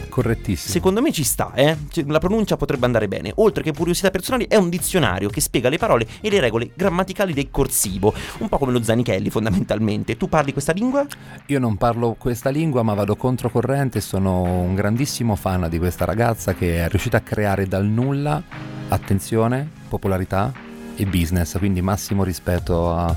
[0.10, 0.74] Correttissimo.
[0.74, 1.78] Secondo me ci sta, eh?
[1.90, 3.32] Cioè, La pronuncia potrebbe andare bene.
[3.36, 7.34] Oltre che curiosità personali, è un dizionario che spiega le parole e le regole grammaticali
[7.34, 8.14] del corsivo.
[8.40, 10.18] Un po' come lo Zanichelli, fondamentalmente.
[10.18, 11.06] Tu parli questa lingua?
[11.48, 16.54] Io non parlo questa lingua ma vado controcorrente, sono un grandissimo fan di questa ragazza
[16.54, 18.42] che è riuscita a creare dal nulla,
[18.88, 20.52] attenzione, popolarità
[20.96, 23.16] e business, quindi massimo rispetto a,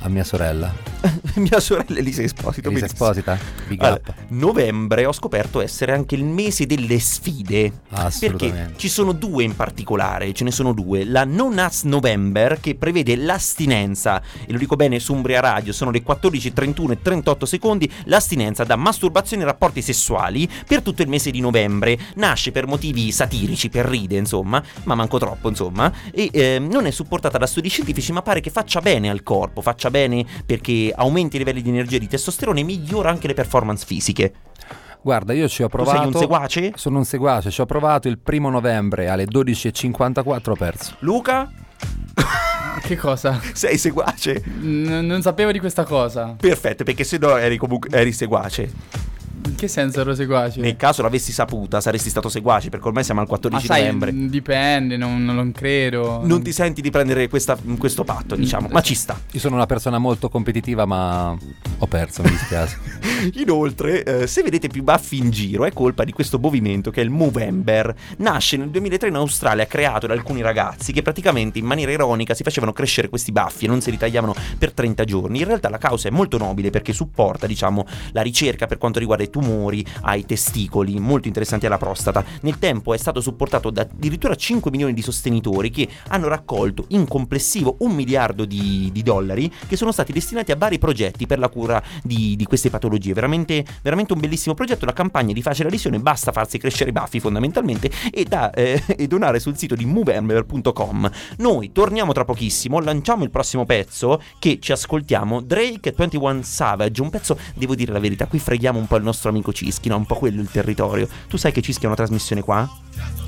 [0.00, 0.93] a mia sorella.
[1.36, 2.68] Mia sorella Elisa Esposito.
[2.68, 2.86] Elisa.
[2.86, 7.72] Esposita, big Allora, novembre ho scoperto essere anche il mese delle sfide.
[8.18, 11.04] Perché ci sono due in particolare, ce ne sono due.
[11.04, 15.90] La No Nuts November che prevede l'astinenza, e lo dico bene su Umbria Radio, sono
[15.90, 21.08] le 14, 31 e 38 secondi, l'astinenza da masturbazione e rapporti sessuali per tutto il
[21.08, 21.98] mese di novembre.
[22.16, 26.90] Nasce per motivi satirici, per ride insomma, ma manco troppo insomma, e eh, non è
[26.90, 31.36] supportata da studi scientifici ma pare che faccia bene al corpo, faccia bene perché aumenta
[31.36, 34.32] i livelli di energia e di testosterone e migliora anche le performance fisiche.
[35.02, 35.96] Guarda, io ci ho Tu provato.
[35.98, 36.72] sei un seguace?
[36.76, 40.94] Sono un seguace, ci ho provato il primo novembre alle 12.54 ho perso.
[41.00, 41.50] Luca?
[42.84, 43.40] Che cosa?
[43.54, 44.42] Sei seguace?
[44.60, 46.34] N- non sapevo di questa cosa.
[46.38, 48.70] Perfetto, perché se no eri comunque eri seguace.
[49.46, 50.60] In che senso ero seguace?
[50.60, 54.12] Nel caso l'avessi saputa, saresti stato seguace, perché ormai siamo al Ma 14 sai, novembre.
[54.12, 56.20] mh, dipende, non, non credo.
[56.24, 59.18] Non ti senti di prendere questa- questo patto, diciamo, ma ci sta.
[59.32, 61.36] Io sono una persona molto competitiva, ma
[61.78, 62.78] ho perso, mi dispiace.
[63.34, 67.04] Inoltre, eh, se vedete più baffi in giro, è colpa di questo movimento che è
[67.04, 67.94] il Movember.
[68.18, 72.42] Nasce nel 2003 in Australia, creato da alcuni ragazzi che praticamente in maniera ironica si
[72.42, 75.40] facevano crescere questi baffi e non si ritagliavano per 30 giorni.
[75.40, 79.22] In realtà la causa è molto nobile perché supporta, diciamo, la ricerca per quanto riguarda
[79.24, 82.24] i tumori ai testicoli, molto interessanti alla prostata.
[82.42, 87.08] Nel tempo è stato supportato da addirittura 5 milioni di sostenitori che hanno raccolto in
[87.08, 91.48] complessivo un miliardo di, di dollari che sono stati destinati a vari progetti per la
[91.48, 93.12] cura di, di queste patologie.
[93.12, 94.84] Veramente, veramente un bellissimo progetto.
[94.84, 99.08] La campagna di facile adesione, basta farsi crescere i baffi fondamentalmente e, da, eh, e
[99.08, 101.10] donare sul sito di movember.com.
[101.38, 107.10] Noi torniamo tra pochissimo, lanciamo il prossimo pezzo che ci ascoltiamo, Drake 21 Savage, un
[107.10, 109.96] pezzo, devo dire la verità, qui freghiamo un po' il nostro amico Cischi, no?
[109.96, 111.08] un po' quello il territorio.
[111.28, 112.68] Tu sai che Cischi ha una trasmissione qua?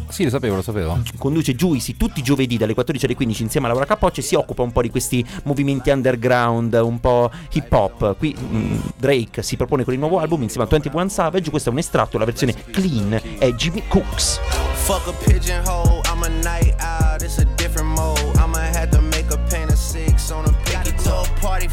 [0.08, 0.98] Sì, lo sapevo, lo sapevo.
[1.18, 4.34] conduce Juicy tutti i giovedì dalle 14 alle 15 insieme a Laura Capocci e si
[4.34, 8.16] occupa un po' di questi movimenti underground, un po' hip hop.
[8.16, 11.72] Qui mm, Drake si propone con il nuovo album insieme a 21 Savage, questo è
[11.72, 14.38] un estratto, la versione clean è Jimmy Cooks.
[14.74, 16.65] Fuck a pigeonhole, I'm a night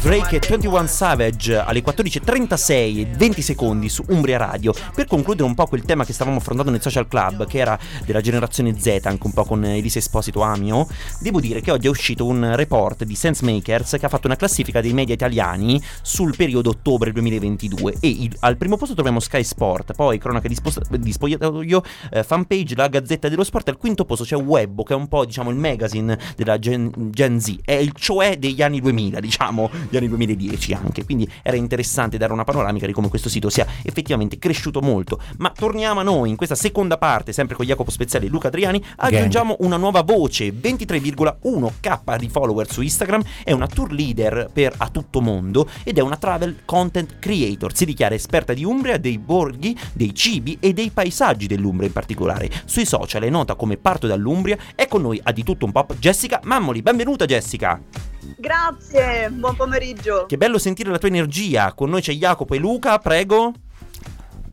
[0.04, 4.74] Drake e 21 Savage alle 14.36 e 20 secondi su Umbria Radio.
[4.94, 8.20] Per concludere un po' quel tema che stavamo affrontando nel social club che era della
[8.20, 10.86] generazione Z anche un po' con Elise Esposito Amio
[11.20, 14.82] devo dire che oggi è uscito un report di Sensemakers che ha fatto una classifica
[14.82, 19.94] dei media italiani sul periodo ottobre 2022 e il- al primo posto troviamo Sky Sport
[19.94, 24.24] poi cronaca di, sposta- di spogliatoio eh, fanpage la Gazzetta dello Sport al quinto posto
[24.24, 27.92] c'è Webbo che è un po' diciamo il magazine della Gen, Gen Z è il
[27.96, 32.86] cioè degli anni 2000 diciamo gli anni 2010 anche quindi era interessante dare una panoramica
[32.86, 35.20] di come questo sito sia effettivamente cresciuto molto.
[35.38, 38.82] Ma torniamo a noi in questa seconda parte sempre con Jacopo Speziali e Luca Adriani
[38.96, 44.88] aggiungiamo una nuova voce 23,1k di follower su Instagram è una tour leader per a
[44.88, 47.74] tutto mondo ed è una travel content creator.
[47.74, 52.50] Si dichiara esperta di Umbria dei borghi dei cibi e dei paesaggi dell'Umbria in particolare.
[52.64, 55.94] Sui social è nota come Parto dall'Umbria è con noi a di tutto un pop
[55.98, 56.82] Jessica Mammoli.
[56.82, 58.13] Benvenuta Jessica
[58.44, 60.26] Grazie, buon pomeriggio.
[60.26, 61.72] che bello sentire la tua energia.
[61.72, 63.54] Con noi c'è Jacopo e Luca, prego.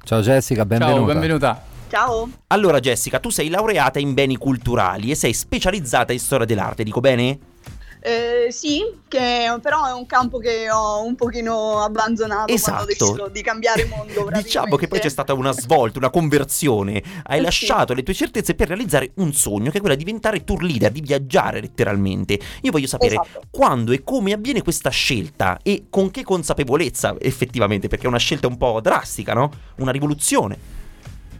[0.06, 0.98] Ciao Jessica, benvenuta.
[0.98, 1.64] Ciao, benvenuta.
[1.90, 2.30] Ciao.
[2.48, 7.02] Allora, Jessica, tu sei laureata in beni culturali e sei specializzata in storia dell'arte, dico
[7.02, 7.38] bene?
[8.04, 12.72] Eh, sì, che però è un campo che ho un pochino abbandonato Esatto.
[12.72, 14.28] quando ho deciso di cambiare mondo.
[14.42, 17.04] Diciamo che poi c'è stata una svolta, una conversione.
[17.24, 17.44] Hai Eh sì.
[17.44, 20.92] lasciato le tue certezze per realizzare un sogno che è quello di diventare tour leader,
[20.92, 22.40] di viaggiare letteralmente.
[22.62, 23.42] Io voglio sapere Esatto.
[23.52, 28.48] quando e come avviene questa scelta e con che consapevolezza effettivamente, perché è una scelta
[28.48, 29.52] un po' drastica, no?
[29.78, 30.80] Una rivoluzione.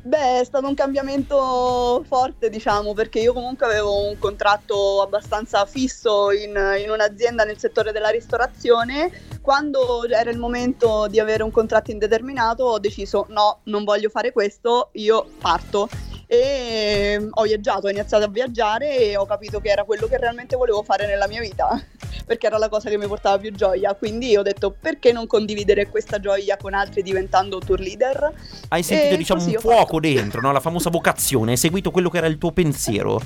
[0.04, 6.32] Beh, è stato un cambiamento forte, diciamo, perché io comunque avevo un contratto abbastanza fisso
[6.32, 9.12] in, in un'azienda nel settore della ristorazione.
[9.42, 14.32] Quando era il momento di avere un contratto indeterminato, ho deciso no, non voglio fare
[14.32, 15.88] questo, io parto.
[16.32, 20.18] E mm, ho viaggiato, ho iniziato a viaggiare e ho capito che era quello che
[20.18, 21.68] realmente volevo fare nella mia vita,
[22.26, 23.94] perché era la cosa che mi portava più gioia.
[23.96, 28.34] Quindi ho detto perché non condividere questa gioia con altri diventando tour leader?
[28.70, 30.54] Hai sentito, E diciamo, un fuoco dentro, no?
[30.54, 33.20] La famosa vocazione, hai seguito quello che era il tuo pensiero.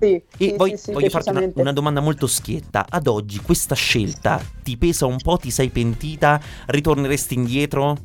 [0.00, 2.86] Sì, E sì, poi sì, voglio farti una, una domanda molto schietta.
[2.88, 5.36] Ad oggi questa scelta ti pesa un po'?
[5.36, 6.40] Ti sei pentita?
[6.66, 7.96] Ritorneresti indietro?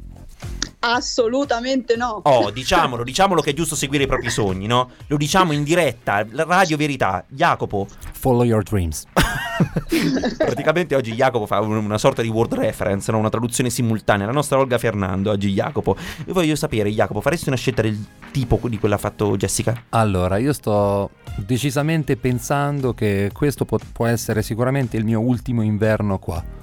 [0.93, 2.21] Assolutamente no.
[2.23, 4.89] Oh, diciamolo, diciamolo che è giusto seguire i propri sogni, no?
[5.07, 7.23] Lo diciamo in diretta, radio verità.
[7.27, 9.05] Jacopo, Follow your dreams.
[10.37, 13.17] praticamente oggi Jacopo fa un- una sorta di word reference, no?
[13.17, 14.25] una traduzione simultanea.
[14.25, 15.95] La nostra Olga Fernando, oggi Jacopo.
[16.25, 17.97] Io voglio sapere, Jacopo, faresti una scelta del
[18.31, 19.83] tipo di quella fatto Jessica?
[19.89, 26.56] Allora, io sto decisamente pensando che questo può essere sicuramente il mio ultimo inverno qua.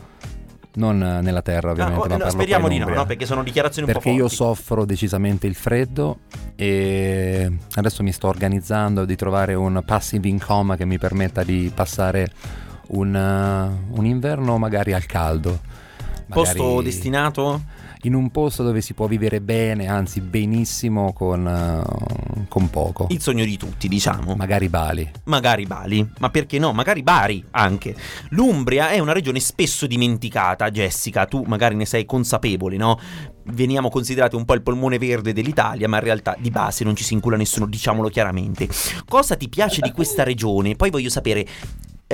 [0.76, 3.42] Non eh, nella terra, ovviamente, Ah, oh, ma no, speriamo di no, no, perché sono
[3.44, 4.36] dichiarazioni un Perché po' io forti.
[4.36, 6.18] soffro decisamente il freddo
[6.56, 12.28] e adesso mi sto organizzando di trovare un passive income che mi permetta di passare
[12.88, 15.60] un, uh, un inverno magari al caldo.
[16.28, 17.62] Posto Magari destinato?
[18.04, 23.06] In un posto dove si può vivere bene, anzi benissimo con, uh, con poco.
[23.08, 24.34] Il sogno di tutti, diciamo.
[24.34, 25.10] Magari Bali.
[25.24, 26.74] Magari Bali, ma perché no?
[26.74, 27.96] Magari Bari anche.
[28.28, 33.00] L'Umbria è una regione spesso dimenticata, Jessica, tu magari ne sei consapevole, no?
[33.44, 37.04] Veniamo considerati un po' il polmone verde dell'Italia, ma in realtà di base non ci
[37.04, 38.68] si incula nessuno, diciamolo chiaramente.
[39.08, 40.76] Cosa ti piace di questa regione?
[40.76, 41.46] Poi voglio sapere.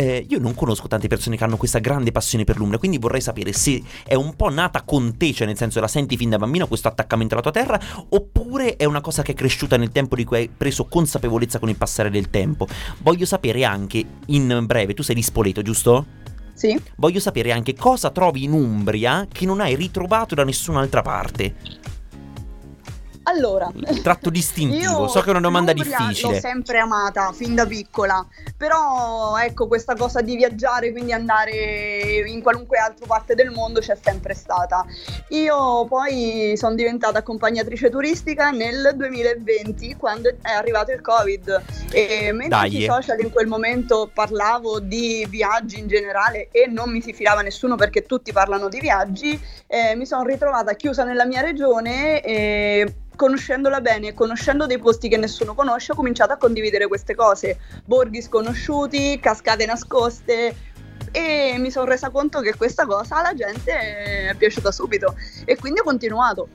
[0.00, 3.20] Eh, io non conosco tante persone che hanno questa grande passione per l'Umbria, quindi vorrei
[3.20, 6.38] sapere se è un po' nata con te, cioè nel senso la senti fin da
[6.38, 10.16] bambino questo attaccamento alla tua terra, oppure è una cosa che è cresciuta nel tempo
[10.16, 12.66] di cui hai preso consapevolezza con il passare del tempo.
[13.02, 16.06] Voglio sapere anche, in breve, tu sei di Spoleto, giusto?
[16.54, 16.78] Sì.
[16.96, 21.54] Voglio sapere anche cosa trovi in Umbria che non hai ritrovato da nessun'altra parte.
[23.30, 25.06] Allora, Il tratto distintivo.
[25.06, 26.34] so che è una domanda l'Umbria difficile.
[26.34, 32.42] L'ho sempre amata fin da piccola, però ecco questa cosa di viaggiare, quindi andare in
[32.42, 34.84] qualunque altra parte del mondo c'è sempre stata.
[35.28, 41.62] Io poi sono diventata accompagnatrice turistica nel 2020 quando è arrivato il Covid
[41.92, 42.70] e mentre Dai.
[42.70, 47.42] sui social in quel momento parlavo di viaggi in generale e non mi si filava
[47.42, 52.94] nessuno perché tutti parlano di viaggi, eh, mi sono ritrovata chiusa nella mia regione e
[53.20, 57.58] conoscendola bene e conoscendo dei posti che nessuno conosce ho cominciato a condividere queste cose,
[57.84, 60.68] borghi sconosciuti, cascate nascoste.
[61.12, 65.16] E mi sono resa conto che questa cosa alla gente è piaciuta subito.
[65.44, 66.48] E quindi ho continuato.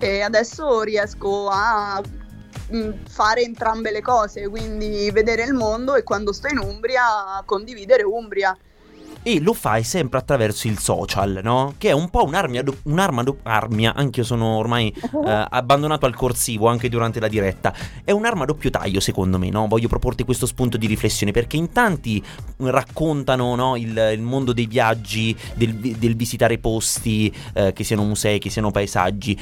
[0.00, 2.02] E adesso riesco a
[2.74, 8.02] mm, fare entrambe le cose, quindi vedere il mondo e quando sto in Umbria condividere
[8.02, 8.56] Umbria.
[9.22, 11.74] E lo fai sempre attraverso il social, no?
[11.76, 16.06] Che è un po' un'armia, do- un'arma do- armia, anche io sono ormai eh, abbandonato
[16.06, 17.74] al corsivo anche durante la diretta.
[18.02, 19.66] È un'arma a doppio taglio, secondo me, no?
[19.68, 22.22] Voglio proporti questo spunto di riflessione perché in tanti
[22.58, 28.38] raccontano no, il, il mondo dei viaggi, del, del visitare posti, eh, che siano musei,
[28.38, 29.38] che siano paesaggi.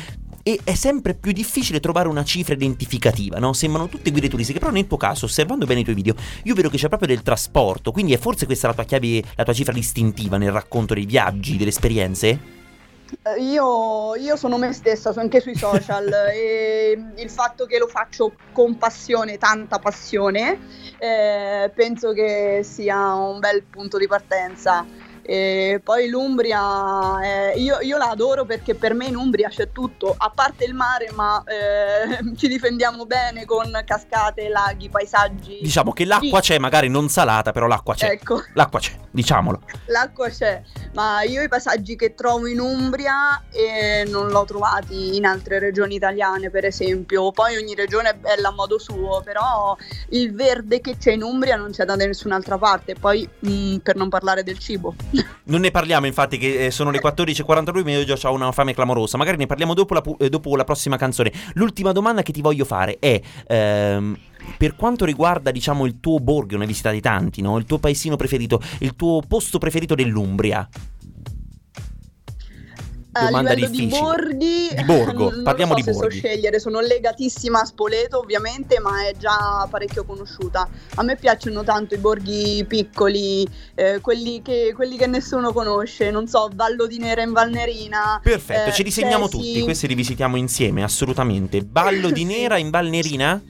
[0.48, 3.52] E è sempre più difficile trovare una cifra identificativa, no?
[3.52, 6.70] Sembrano tutte guide turistiche, però nel tuo caso, osservando bene i tuoi video, io vedo
[6.70, 9.74] che c'è proprio del trasporto, quindi è forse questa la tua chiave, la tua cifra
[9.74, 12.28] distintiva nel racconto dei viaggi, delle esperienze?
[13.24, 17.86] Eh, Io, io sono me stessa, sono anche sui social e il fatto che lo
[17.86, 20.60] faccio con passione, tanta passione,
[20.96, 24.86] eh, penso che sia un bel punto di partenza.
[25.30, 30.14] E poi l'Umbria, eh, io, io la adoro perché per me in Umbria c'è tutto,
[30.16, 35.58] a parte il mare, ma eh, ci difendiamo bene con cascate, laghi, paesaggi.
[35.60, 38.08] Diciamo che l'acqua Sì, c'è, magari non salata, però l'acqua c'è.
[38.08, 38.42] Ecco.
[38.54, 39.60] L'acqua c'è, diciamolo.
[39.88, 40.62] L'acqua c'è,
[40.94, 45.96] ma io i passaggi che trovo in Umbria eh, non l'ho trovati in altre regioni
[45.96, 47.32] italiane, per esempio.
[47.32, 49.76] Poi ogni regione è bella a modo suo, però
[50.08, 52.94] il verde che c'è in Umbria non c'è da nessun'altra parte.
[52.94, 54.94] Poi, mm, per non parlare del cibo.
[55.44, 58.74] Non ne parliamo, infatti, che eh, sono le 14.42, ma io già ho una fame
[58.74, 59.16] clamorosa.
[59.16, 61.32] Magari ne parliamo dopo la, pu- eh, dopo la prossima canzone.
[61.54, 63.20] L'ultima domanda che ti voglio fare è.
[63.46, 64.18] ehm,
[64.56, 67.58] per quanto riguarda, diciamo, il tuo borgo, ne hai visitati tanti, no?
[67.58, 70.66] Il tuo paesino preferito, il tuo posto preferito dell'Umbria.
[73.26, 73.98] Domanda a livello difficile.
[73.98, 76.20] di borghi, Di borgo, non parliamo di so se borghi.
[76.20, 80.68] so scegliere, sono legatissima a Spoleto ovviamente, ma è già parecchio conosciuta.
[80.96, 86.26] A me piacciono tanto i borghi piccoli, eh, quelli, che, quelli che nessuno conosce, non
[86.28, 88.20] so, Vallo di Nera in Valnerina.
[88.22, 89.36] Perfetto, eh, ci disegniamo Cesi.
[89.36, 91.62] tutti, questi li visitiamo insieme, assolutamente.
[91.64, 92.24] Ballo di.
[92.28, 93.40] Nera in Valnerina?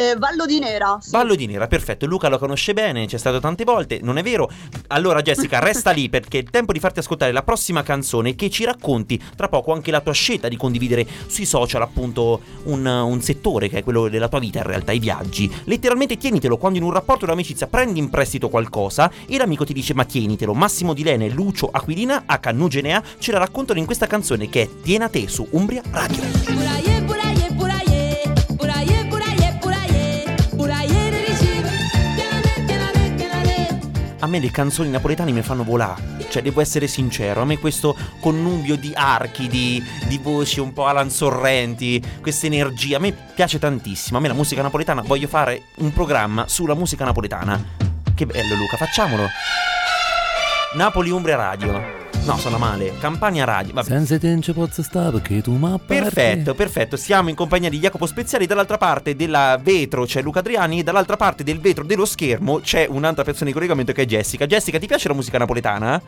[0.00, 1.10] Eh, Vallo di Nera, sì.
[1.10, 2.06] Ballo di Nera, perfetto.
[2.06, 4.50] Luca lo conosce bene, c'è stato tante volte, non è vero?
[4.86, 8.48] Allora, Jessica, resta lì perché è il tempo di farti ascoltare la prossima canzone che
[8.48, 13.20] ci racconti tra poco anche la tua scelta di condividere sui social, appunto, un, un
[13.20, 15.52] settore che è quello della tua vita, in realtà, i viaggi.
[15.64, 19.92] Letteralmente tienitelo quando in un rapporto d'amicizia prendi in prestito qualcosa e l'amico ti dice
[19.92, 20.54] ma tienitelo.
[20.54, 24.68] Massimo Di Lene, Lucio Aquilina, a Cannugenea ce la raccontano in questa canzone che è
[24.80, 26.89] Tiena te su Umbria Radio.
[34.22, 36.26] A me le canzoni napoletane mi fanno volare.
[36.28, 40.84] Cioè, devo essere sincero, a me questo connubio di archi, di, di voci un po'
[40.86, 44.18] Alan Sorrenti, questa energia, a me piace tantissimo.
[44.18, 47.62] A me la musica napoletana, voglio fare un programma sulla musica napoletana.
[48.14, 49.26] Che bello Luca, facciamolo.
[50.74, 51.99] Napoli Umbria Radio.
[52.30, 52.96] No, sono male.
[53.00, 53.74] Campania Radio.
[53.74, 53.88] Vabbè.
[53.88, 56.96] Senza te non ci posso stare perché tu ma Perfetto, perfetto.
[56.96, 58.46] Siamo in compagnia di Jacopo Speziali.
[58.46, 60.78] Dall'altra parte della vetro c'è Luca Adriani.
[60.78, 64.46] E dall'altra parte del vetro dello schermo c'è un'altra persona di collegamento che è Jessica.
[64.46, 66.00] Jessica, ti piace la musica napoletana?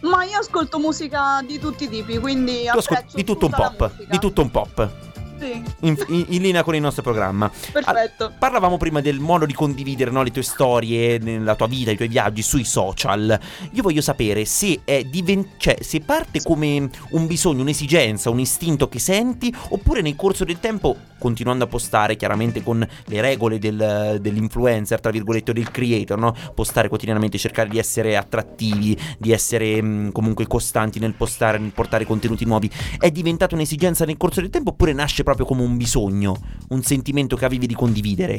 [0.00, 3.52] Ma io ascolto musica di tutti i tipi, quindi Tu ascolti apprezzo di tutto un
[3.52, 3.92] pop.
[4.08, 5.11] Di tutto un pop.
[5.42, 7.50] Sì, In, in- in linea con il nostro programma.
[7.72, 8.24] perfetto.
[8.26, 11.96] Al- parlavamo prima del modo di condividere no, le tue storie, la tua vita, i
[11.96, 13.38] tuoi viaggi sui social.
[13.72, 18.88] Io voglio sapere se è diven- cioè, se parte come un bisogno, un'esigenza, un istinto
[18.88, 24.18] che senti, oppure nel corso del tempo, continuando a postare chiaramente con le regole del-
[24.20, 26.34] dell'influencer, tra virgolette, o del creator, no?
[26.54, 32.04] Postare quotidianamente, cercare di essere attrattivi, di essere mh, comunque costanti nel postare, nel portare
[32.06, 32.70] contenuti nuovi.
[32.98, 36.36] È diventata un'esigenza nel corso del tempo oppure nasce proprio come un bisogno,
[36.68, 38.38] un sentimento che avevi di condividere?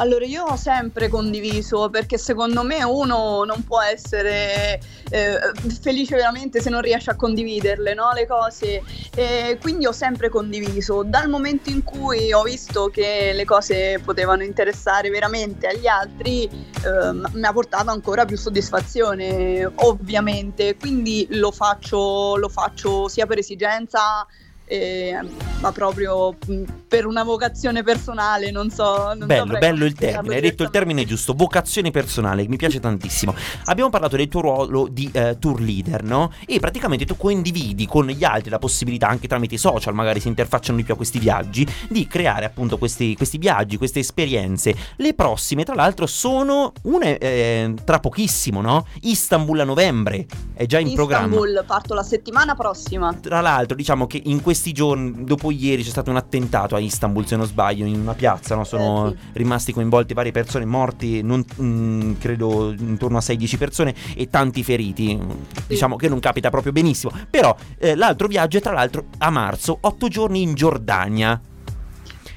[0.00, 5.38] Allora, io ho sempre condiviso perché secondo me uno non può essere eh,
[5.78, 8.10] felice veramente se non riesce a condividerle, no?
[8.14, 8.82] Le cose.
[9.14, 11.02] E quindi ho sempre condiviso.
[11.02, 16.48] Dal momento in cui ho visto che le cose potevano interessare veramente agli altri,
[16.82, 20.76] ehm, mi ha portato ancora più soddisfazione, ovviamente.
[20.76, 24.26] Quindi lo faccio, lo faccio sia per esigenza
[24.70, 25.18] e-
[25.60, 29.12] ma proprio mh, per una vocazione personale, non so.
[29.14, 32.80] Non Bello, saprei bello il termine, hai detto il termine giusto, vocazione personale, mi piace
[32.80, 33.34] tantissimo.
[33.66, 36.32] Abbiamo parlato del tuo ruolo di eh, tour leader, no?
[36.46, 40.28] E praticamente tu condividi con gli altri la possibilità, anche tramite i social, magari si
[40.28, 44.74] interfacciano di più a questi viaggi, di creare appunto questi, questi viaggi, queste esperienze.
[44.96, 48.86] Le prossime, tra l'altro, sono une eh, tra pochissimo, no?
[49.02, 51.26] Istanbul a novembre, è già in programma.
[51.26, 53.12] Istanbul, parto la settimana prossima.
[53.14, 57.26] Tra l'altro, diciamo che in questi giorni, dopo ieri, c'è stato un attentato a Istanbul,
[57.26, 58.64] se non sbaglio, in una piazza, no?
[58.64, 59.16] Sono Eh, sì.
[59.32, 65.18] rimasti coinvolti varie persone, morti, non- mm, credo intorno a 6-10 persone e tanti feriti.
[65.66, 67.10] Diciamo che non capita proprio benissimo.
[67.30, 71.40] Però eh, l'altro viaggio è tra l'altro a marzo, 8 giorni in Giordania.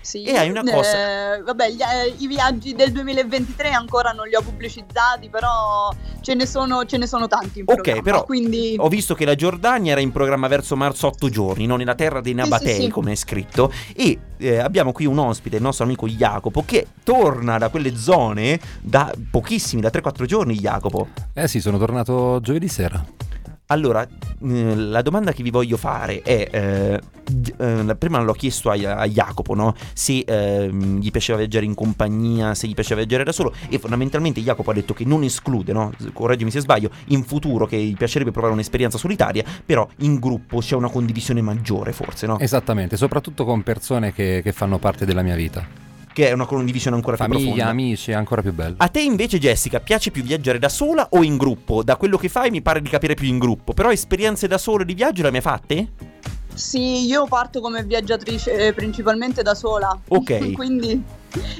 [0.03, 4.27] Sì, E hai una cosa- eh, vabbè, gli- eh, i viaggi del 2023 ancora non
[4.27, 5.89] li ho pubblicizzati, però
[6.19, 9.23] ce ne sono, ce ne sono tanti in Ok, programma, però quindi ho visto che
[9.23, 11.77] la Giordania era in programma verso marzo 8 giorni, no?
[11.77, 12.89] nella terra dei Nabatei, sì, sì.
[12.89, 13.71] come è scritto.
[13.95, 18.59] E eh, abbiamo qui un ospite, il nostro amico Jacopo, che torna da quelle zone
[18.81, 21.07] da pochissimi, da 3-4 giorni, Jacopo.
[21.33, 23.01] Eh sì, sono tornato giovedì sera.
[23.73, 27.01] Allora, eh, la domanda che vi voglio fare è, eh,
[27.57, 29.73] eh, prima l'ho chiesto a, a Jacopo, no?
[29.93, 34.41] Se ehm, gli piaceva viaggiare in compagnia, se gli piaceva viaggiare da solo e fondamentalmente
[34.41, 35.91] Jacopo ha detto che non esclude, no?
[36.13, 40.75] Correggimi se sbaglio, in futuro che gli piacerebbe provare un'esperienza solitaria, però in gruppo c'è
[40.75, 42.37] una condivisione maggiore forse, no?
[42.37, 45.92] Esattamente, soprattutto con persone che, che fanno parte della mia vita.
[46.13, 47.69] Che è una condivisione ancora più Famiglia, profonda.
[47.71, 48.75] amici, è ancora più bello.
[48.77, 51.83] A te invece Jessica piace più viaggiare da sola o in gruppo?
[51.83, 54.83] Da quello che fai mi pare di capire più in gruppo, però esperienze da solo
[54.83, 55.87] di viaggio le hai mai fatte?
[56.53, 59.97] sì, io parto come viaggiatrice eh, principalmente da sola.
[60.09, 60.51] Ok.
[60.53, 61.03] quindi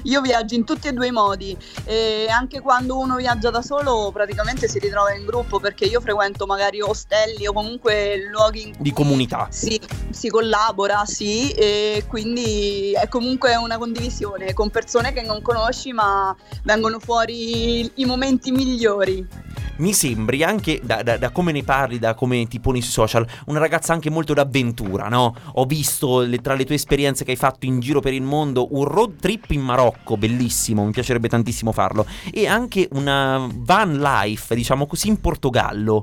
[0.04, 4.12] io viaggio in tutti e due i modi e anche quando uno viaggia da solo
[4.14, 8.84] praticamente si ritrova in gruppo perché io frequento magari ostelli o comunque luoghi in cui
[8.84, 9.48] Di comunità.
[9.50, 15.92] si, si collabora, sì, e quindi è comunque una condivisione con persone che non conosci
[15.94, 19.28] ma vengono fuori i momenti migliori.
[19.76, 23.26] Mi sembri anche, da, da- da come ne parli, da come ti poni sui social,
[23.48, 25.36] una ragazza anche molto d'avventura, no?
[25.54, 28.68] Ho visto le- tra le tue esperienze che hai fatto in giro per il mondo
[28.76, 34.54] un road trip in Marocco, bellissimo, mi piacerebbe tantissimo farlo, e anche una van life,
[34.54, 36.02] diciamo così, in Portogallo.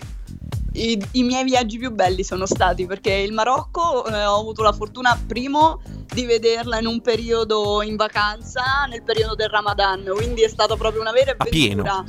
[0.72, 4.72] I, i miei viaggi più belli sono stati perché il Marocco eh, ho avuto la
[4.72, 5.80] fortuna primo
[6.12, 11.00] di vederla in un periodo in vacanza, nel periodo del Ramadan, quindi è stata proprio
[11.00, 12.04] una vera avventura.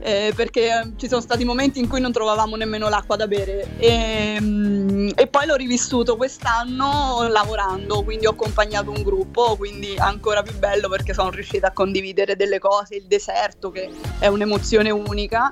[0.00, 3.76] Eh, perché eh, ci sono stati momenti in cui non trovavamo nemmeno l'acqua da bere.
[3.78, 10.42] E, mm, e poi l'ho rivissuto quest'anno lavorando, quindi ho accompagnato un gruppo, quindi ancora
[10.42, 15.50] più bello perché sono riuscita a condividere delle cose, il deserto che è un'emozione unica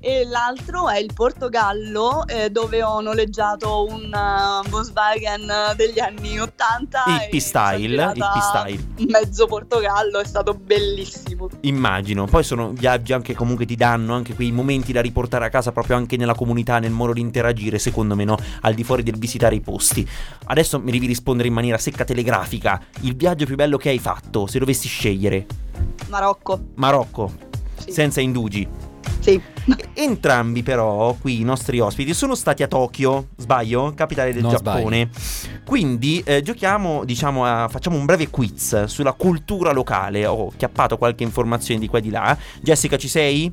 [0.00, 7.04] e l'altro è il Portogallo eh, dove ho noleggiato un uh, Volkswagen degli anni 80
[7.06, 9.06] Il P-Style, il P-Style.
[9.08, 14.52] mezzo Portogallo è stato bellissimo Immagino, poi sono viaggi anche comunque ti danno anche quei
[14.52, 18.24] momenti da riportare a casa proprio anche nella comunità, nel modo di interagire, secondo me,
[18.24, 18.36] no?
[18.62, 20.08] Al di fuori del visitare i posti.
[20.46, 22.80] Adesso mi devi rispondere in maniera secca telegrafica.
[23.00, 25.46] Il viaggio più bello che hai fatto, se dovessi scegliere.
[26.08, 27.32] Marocco Marocco,
[27.76, 28.66] sì, senza indugi.
[29.20, 29.40] sì.
[29.94, 33.92] Entrambi però, qui i nostri ospiti, sono stati a Tokyo, sbaglio?
[33.94, 35.10] Capitale del Non Giappone.
[35.64, 40.24] Quindi eh, giochiamo, diciamo, a- facciamo un breve quiz sulla cultura locale.
[40.26, 42.36] Ho chiappato qualche informazione di qua e di là.
[42.60, 43.52] Jessica, ci sei?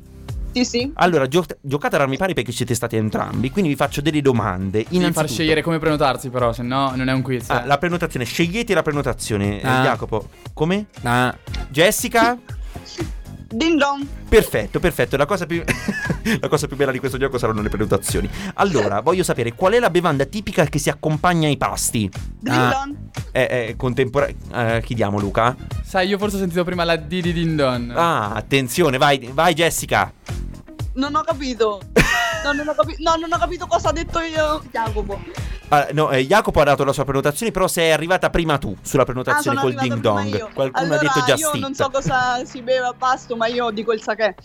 [0.56, 4.00] sì sì Allora, gio- giocate ad armi pari perché siete stati entrambi, quindi vi faccio
[4.00, 4.70] delle domande.
[4.78, 7.50] Devi far Innanzitutto, scegliere come prenotarsi, però, se no non è un quiz.
[7.50, 9.60] ah, la prenotazione, scegliete la prenotazione.
[9.60, 9.82] Eh, Ah.
[9.82, 10.86] Jacopo, come?
[11.02, 11.36] Ah,
[11.68, 12.38] Jessica?
[13.48, 15.16] Ding dong Perfetto, perfetto.
[15.16, 15.62] La cosa, più...
[16.40, 18.28] la cosa più bella di questo gioco saranno le prenotazioni.
[18.54, 22.10] Allora, voglio sapere qual è la bevanda tipica che si accompagna ai pasti.
[22.40, 22.70] Ding Ah.
[22.84, 22.96] dong
[23.30, 24.80] È, è contemporanea.
[24.80, 25.54] chi diamo, Luca?
[25.84, 27.92] Sai, io forse ho sentito prima la Didi Din Don.
[27.94, 30.12] Ah, attenzione, vai, vai, Jessica.
[30.94, 31.80] non ho capito
[32.46, 35.20] no non ho, capi- no, non ho capito cosa ha detto io Jacopo
[35.68, 39.02] Ah, no, eh, Jacopo ha dato la sua prenotazione, però sei arrivata prima tu sulla
[39.02, 40.32] Ah, prenotazione sono col ding dong.
[40.32, 40.48] io.
[40.54, 41.60] Qualcuno allora, ha detto just io it.
[41.60, 44.36] non so cosa si beve a pasto, ma io dico il sake.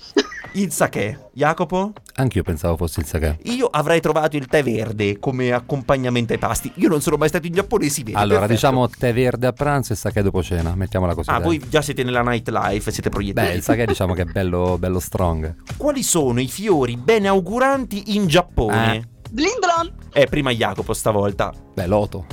[0.54, 1.30] Il sake.
[1.34, 1.94] Jacopo?
[2.14, 3.38] anch'io pensavo fosse il sake.
[3.44, 6.72] Io avrei trovato il tè verde come accompagnamento ai pasti.
[6.76, 8.18] Io non sono mai stato in Giappone, si vede.
[8.18, 8.54] Allora, perfetto.
[8.54, 11.30] diciamo tè verde a pranzo e sake dopo cena, mettiamola così.
[11.30, 11.44] Ah, dai.
[11.44, 13.48] voi già siete nella nightlife, siete proiettati.
[13.48, 15.56] Beh, il sake diciamo che è bello, bello strong.
[15.78, 19.08] Quali sono i fiori bene auguranti in Giappone?
[19.30, 21.54] Blindron, Eh, prima Jacopo stavolta.
[21.74, 22.26] Beh, loto.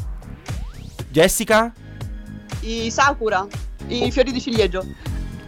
[1.11, 1.73] Jessica?
[2.61, 3.47] i sakura,
[3.87, 4.85] i fiori di ciliegio.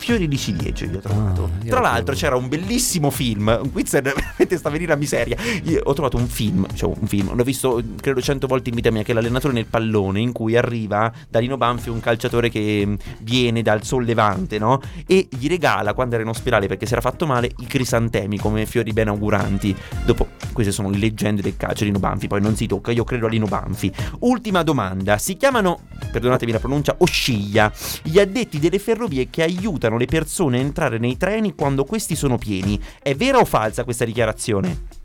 [0.01, 1.45] Fiori di ciliegio io ho trovato.
[1.45, 5.37] Ah, io Tra l'altro c'era un bellissimo film, un quiz veramente sta venire a miseria.
[5.65, 8.91] Io ho trovato un film, cioè un film, l'ho visto credo cento volte in vita
[8.91, 12.83] mia, che è l'allenatore nel pallone, in cui arriva da Lino Banfi un calciatore che
[12.87, 14.81] mh, viene dal sollevante, no?
[15.07, 18.65] E gli regala, quando era in ospedale perché si era fatto male, i crisantemi come
[18.65, 19.77] fiori ben auguranti.
[20.07, 23.27] Dopo, queste sono le leggende del calcio Lino Banfi, poi non si tocca, io credo
[23.27, 23.93] a Lino Banfi.
[24.21, 25.81] Ultima domanda, si chiamano,
[26.11, 27.71] perdonatemi la pronuncia, osciglia,
[28.03, 32.39] gli addetti delle ferrovie che aiutano le persone a entrare nei treni quando questi sono
[32.39, 32.81] pieni.
[33.03, 34.99] È vera o falsa questa dichiarazione?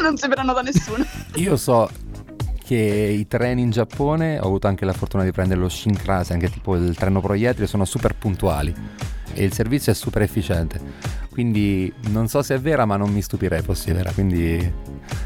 [0.00, 1.04] non sembrano da nessuno.
[1.36, 1.90] Io so
[2.64, 6.46] che i treni in Giappone, ho avuto anche la fortuna di prendere lo Shinkansen, che
[6.46, 8.74] è tipo il treno proiettile, sono super puntuali
[9.36, 10.80] e il servizio è super efficiente.
[11.30, 14.10] Quindi non so se è vera, ma non mi stupirei fosse vera.
[14.12, 14.54] Quindi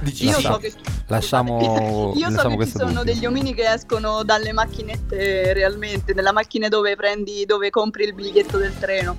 [0.03, 0.73] Io lascia- so che
[1.07, 3.05] lasciamo, Io so che ci sono dubbio.
[3.05, 8.59] degli omini che escono dalle macchinette realmente, della macchina dove prendi, dove compri il biglietto
[8.59, 9.17] del treno.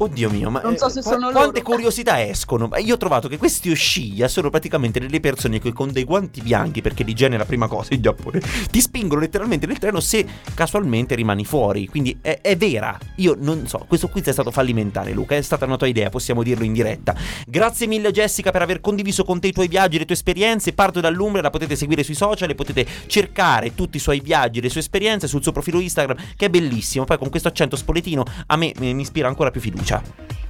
[0.00, 1.72] Oddio mio, ma Non so eh, se qua- sono quante loro.
[1.72, 2.70] curiosità escono?
[2.78, 6.80] Io ho trovato che questi osciglia sono praticamente delle persone che con dei guanti bianchi,
[6.82, 8.40] perché l'igiene è la prima cosa in Giappone,
[8.70, 10.24] ti spingono letteralmente nel treno se
[10.54, 11.88] casualmente rimani fuori.
[11.88, 12.96] Quindi è, è vera.
[13.16, 15.34] Io non so, questo quiz è stato fallimentare, Luca.
[15.34, 17.16] È stata una tua idea, possiamo dirlo in diretta.
[17.46, 20.72] Grazie mille, Jessica, per aver condiviso con te i tuoi viaggi, le tue esperienze.
[20.74, 24.68] Parto dall'Umbria, la potete seguire sui social e potete cercare tutti i suoi viaggi, le
[24.68, 27.04] sue esperienze sul suo profilo Instagram, che è bellissimo.
[27.04, 29.87] Poi con questo accento spoletino a me eh, mi ispira ancora più fiducia.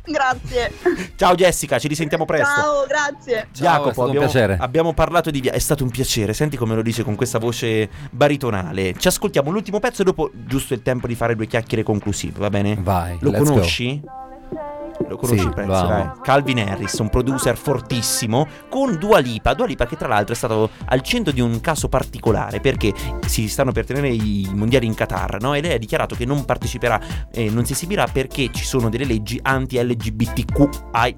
[0.09, 0.73] Grazie.
[1.17, 2.61] Ciao Jessica, ci risentiamo presto.
[2.61, 3.49] Ciao, grazie.
[3.53, 4.57] Ciao, è Jacopo, abbiamo, piacere.
[4.59, 5.53] abbiamo parlato di via.
[5.53, 6.33] È stato un piacere.
[6.33, 8.95] Senti come lo dice con questa voce baritonale.
[8.97, 12.51] Ci ascoltiamo l'ultimo pezzo e dopo giusto il tempo di fare due chiacchiere conclusive, va
[12.51, 12.77] bene?
[12.81, 14.77] Vai, Lo let's go.
[15.09, 15.89] Lo conosci Sì, amo.
[15.89, 16.11] dai?
[16.23, 19.55] Calvin Harris, un producer fortissimo con Dua Lipa.
[19.55, 22.93] Dua Lipa che tra l'altro è stato al centro di un caso particolare perché
[23.27, 25.55] si stanno per tenere i mondiali in Qatar, no?
[25.55, 29.05] E lei ha dichiarato che non parteciperà e non si esibirà perché ci sono delle
[29.05, 31.17] leggi anti-LGBTQI+.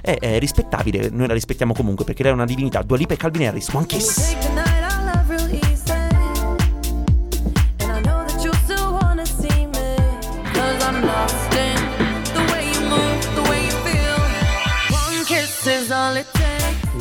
[0.00, 2.82] È, è rispettabile, noi la rispettiamo comunque perché lei è una divinità.
[2.82, 4.36] Dua Lipa e Calvin Harris, One Kiss.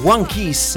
[0.08, 0.74] One Kiss,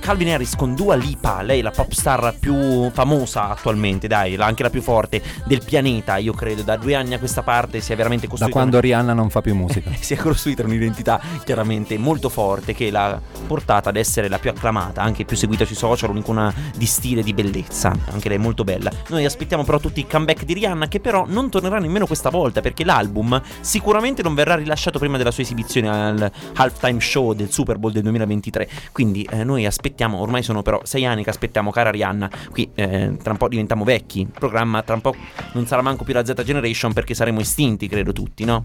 [0.00, 4.64] Calvin Harris con Dua Lipa, lei è la pop star più famosa attualmente, dai, anche
[4.64, 7.96] la più forte del pianeta, io credo, da due anni a questa parte si è
[7.96, 9.92] veramente Da costruita quando Rihanna non fa più musica.
[10.00, 15.00] si è costruita un'identità chiaramente molto forte che l'ha portata ad essere la più acclamata,
[15.00, 18.90] anche più seguita sui social, un'icona di stile, di bellezza, anche lei è molto bella.
[19.10, 22.60] Noi aspettiamo però tutti i comeback di Rihanna che però non tornerà nemmeno questa volta
[22.60, 27.78] perché l'album sicuramente non verrà rilasciato prima della sua esibizione al halftime show del Super
[27.78, 28.70] Bowl del 2023.
[28.92, 33.16] Quindi eh, noi aspettiamo, ormai sono però sei anni che aspettiamo cara Rihanna, qui eh,
[33.22, 35.14] tra un po' diventiamo vecchi, il programma tra un po'
[35.52, 38.64] non sarà manco più la Z Generation perché saremo estinti, credo tutti, no?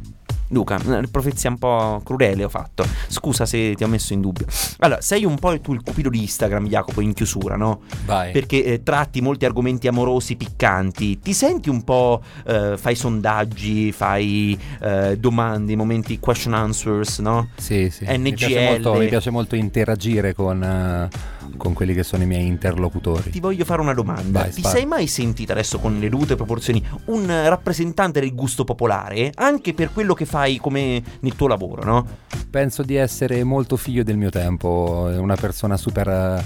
[0.50, 0.80] Luca,
[1.12, 2.86] profezia un po' crudele ho fatto.
[3.08, 4.46] Scusa se ti ho messo in dubbio.
[4.80, 7.82] Allora, sei un po' tu il cupido di Instagram, Jacopo, in chiusura, no?
[8.06, 8.32] Vai.
[8.32, 11.20] Perché eh, tratti molti argomenti amorosi piccanti.
[11.20, 12.22] Ti senti un po'.
[12.46, 17.50] eh, fai sondaggi, fai eh, domande, momenti question answers, no?
[17.58, 18.06] Sì, sì.
[18.06, 18.36] Mi NGL.
[18.36, 19.56] piace molto, mi piace molto
[19.88, 21.08] interagire con, eh,
[21.56, 23.30] con quelli che sono i miei interlocutori.
[23.30, 24.42] Ti voglio fare una domanda.
[24.42, 24.76] Vai, Ti spara.
[24.76, 29.32] sei mai sentita adesso con le dovute proporzioni un rappresentante del gusto popolare?
[29.36, 32.06] Anche per quello che fai come nel tuo lavoro, no?
[32.50, 36.44] Penso di essere molto figlio del mio tempo, una persona super eh,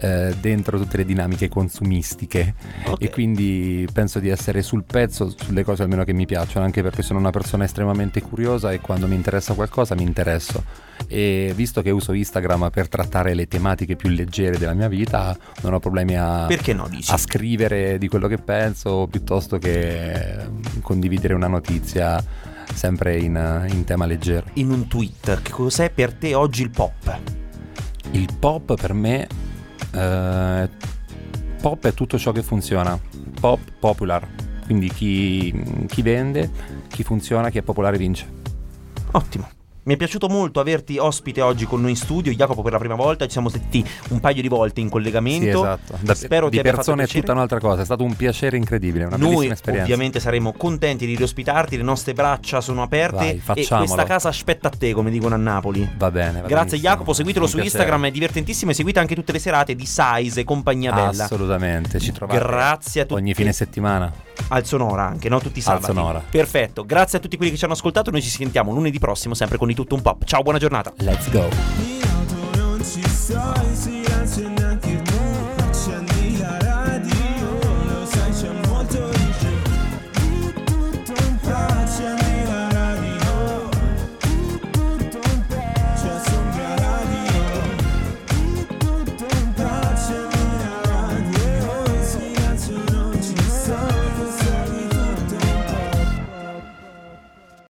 [0.00, 2.54] eh, dentro tutte le dinamiche consumistiche
[2.86, 3.02] Ok.
[3.02, 7.02] e quindi penso di essere sul pezzo sulle cose almeno che mi piacciono, anche perché
[7.02, 10.64] sono una persona estremamente curiosa e quando mi interessa qualcosa mi interesso.
[11.06, 15.72] E visto che uso Instagram per trattare le tematiche più leggere della mia vita, non
[15.72, 20.46] ho problemi a, no, a scrivere di quello che penso piuttosto che eh,
[20.80, 22.22] condividere una notizia
[22.74, 24.46] sempre in, in tema leggero.
[24.54, 27.18] In un tweet, che cos'è per te oggi il pop?
[28.12, 29.26] Il pop per me
[29.92, 30.68] eh,
[31.60, 32.98] pop è tutto ciò che funziona.
[33.40, 34.26] Pop popular.
[34.64, 36.50] Quindi chi, chi vende,
[36.88, 38.30] chi funziona, chi è popolare vince.
[39.12, 39.57] Ottimo.
[39.88, 42.94] Mi è piaciuto molto averti ospite oggi con noi in studio, Jacopo per la prima
[42.94, 45.44] volta, ci siamo sentiti un paio di volte in collegamento.
[45.44, 45.98] Sì, esatto.
[46.00, 47.80] Da- Spero di persone è tutta un'altra cosa.
[47.80, 49.84] È stato un piacere incredibile, una Noi bellissima esperienza.
[49.86, 54.68] ovviamente saremo contenti di riospitarti, le nostre braccia sono aperte Vai, e questa casa aspetta
[54.68, 55.88] a te, come dicono a Napoli.
[55.96, 56.42] Va bene.
[56.42, 56.76] va Grazie.
[56.76, 57.74] Jacopo, seguitelo su piacere.
[57.78, 61.24] Instagram, è divertentissimo e seguite anche tutte le serate di Size e compagnia bella.
[61.24, 63.18] Assolutamente, ci trovate Grazie a tutti.
[63.22, 64.12] ogni fine settimana.
[64.48, 65.40] Al Sonora anche, no?
[65.40, 65.94] Tutti i Al sabati.
[65.94, 66.22] Sonora.
[66.28, 69.56] Perfetto, grazie a tutti quelli che ci hanno ascoltato, noi ci sentiamo lunedì prossimo sempre
[69.56, 70.24] con di tutto un pop.
[70.24, 70.92] Ciao, buona giornata.
[70.98, 71.48] Let's go.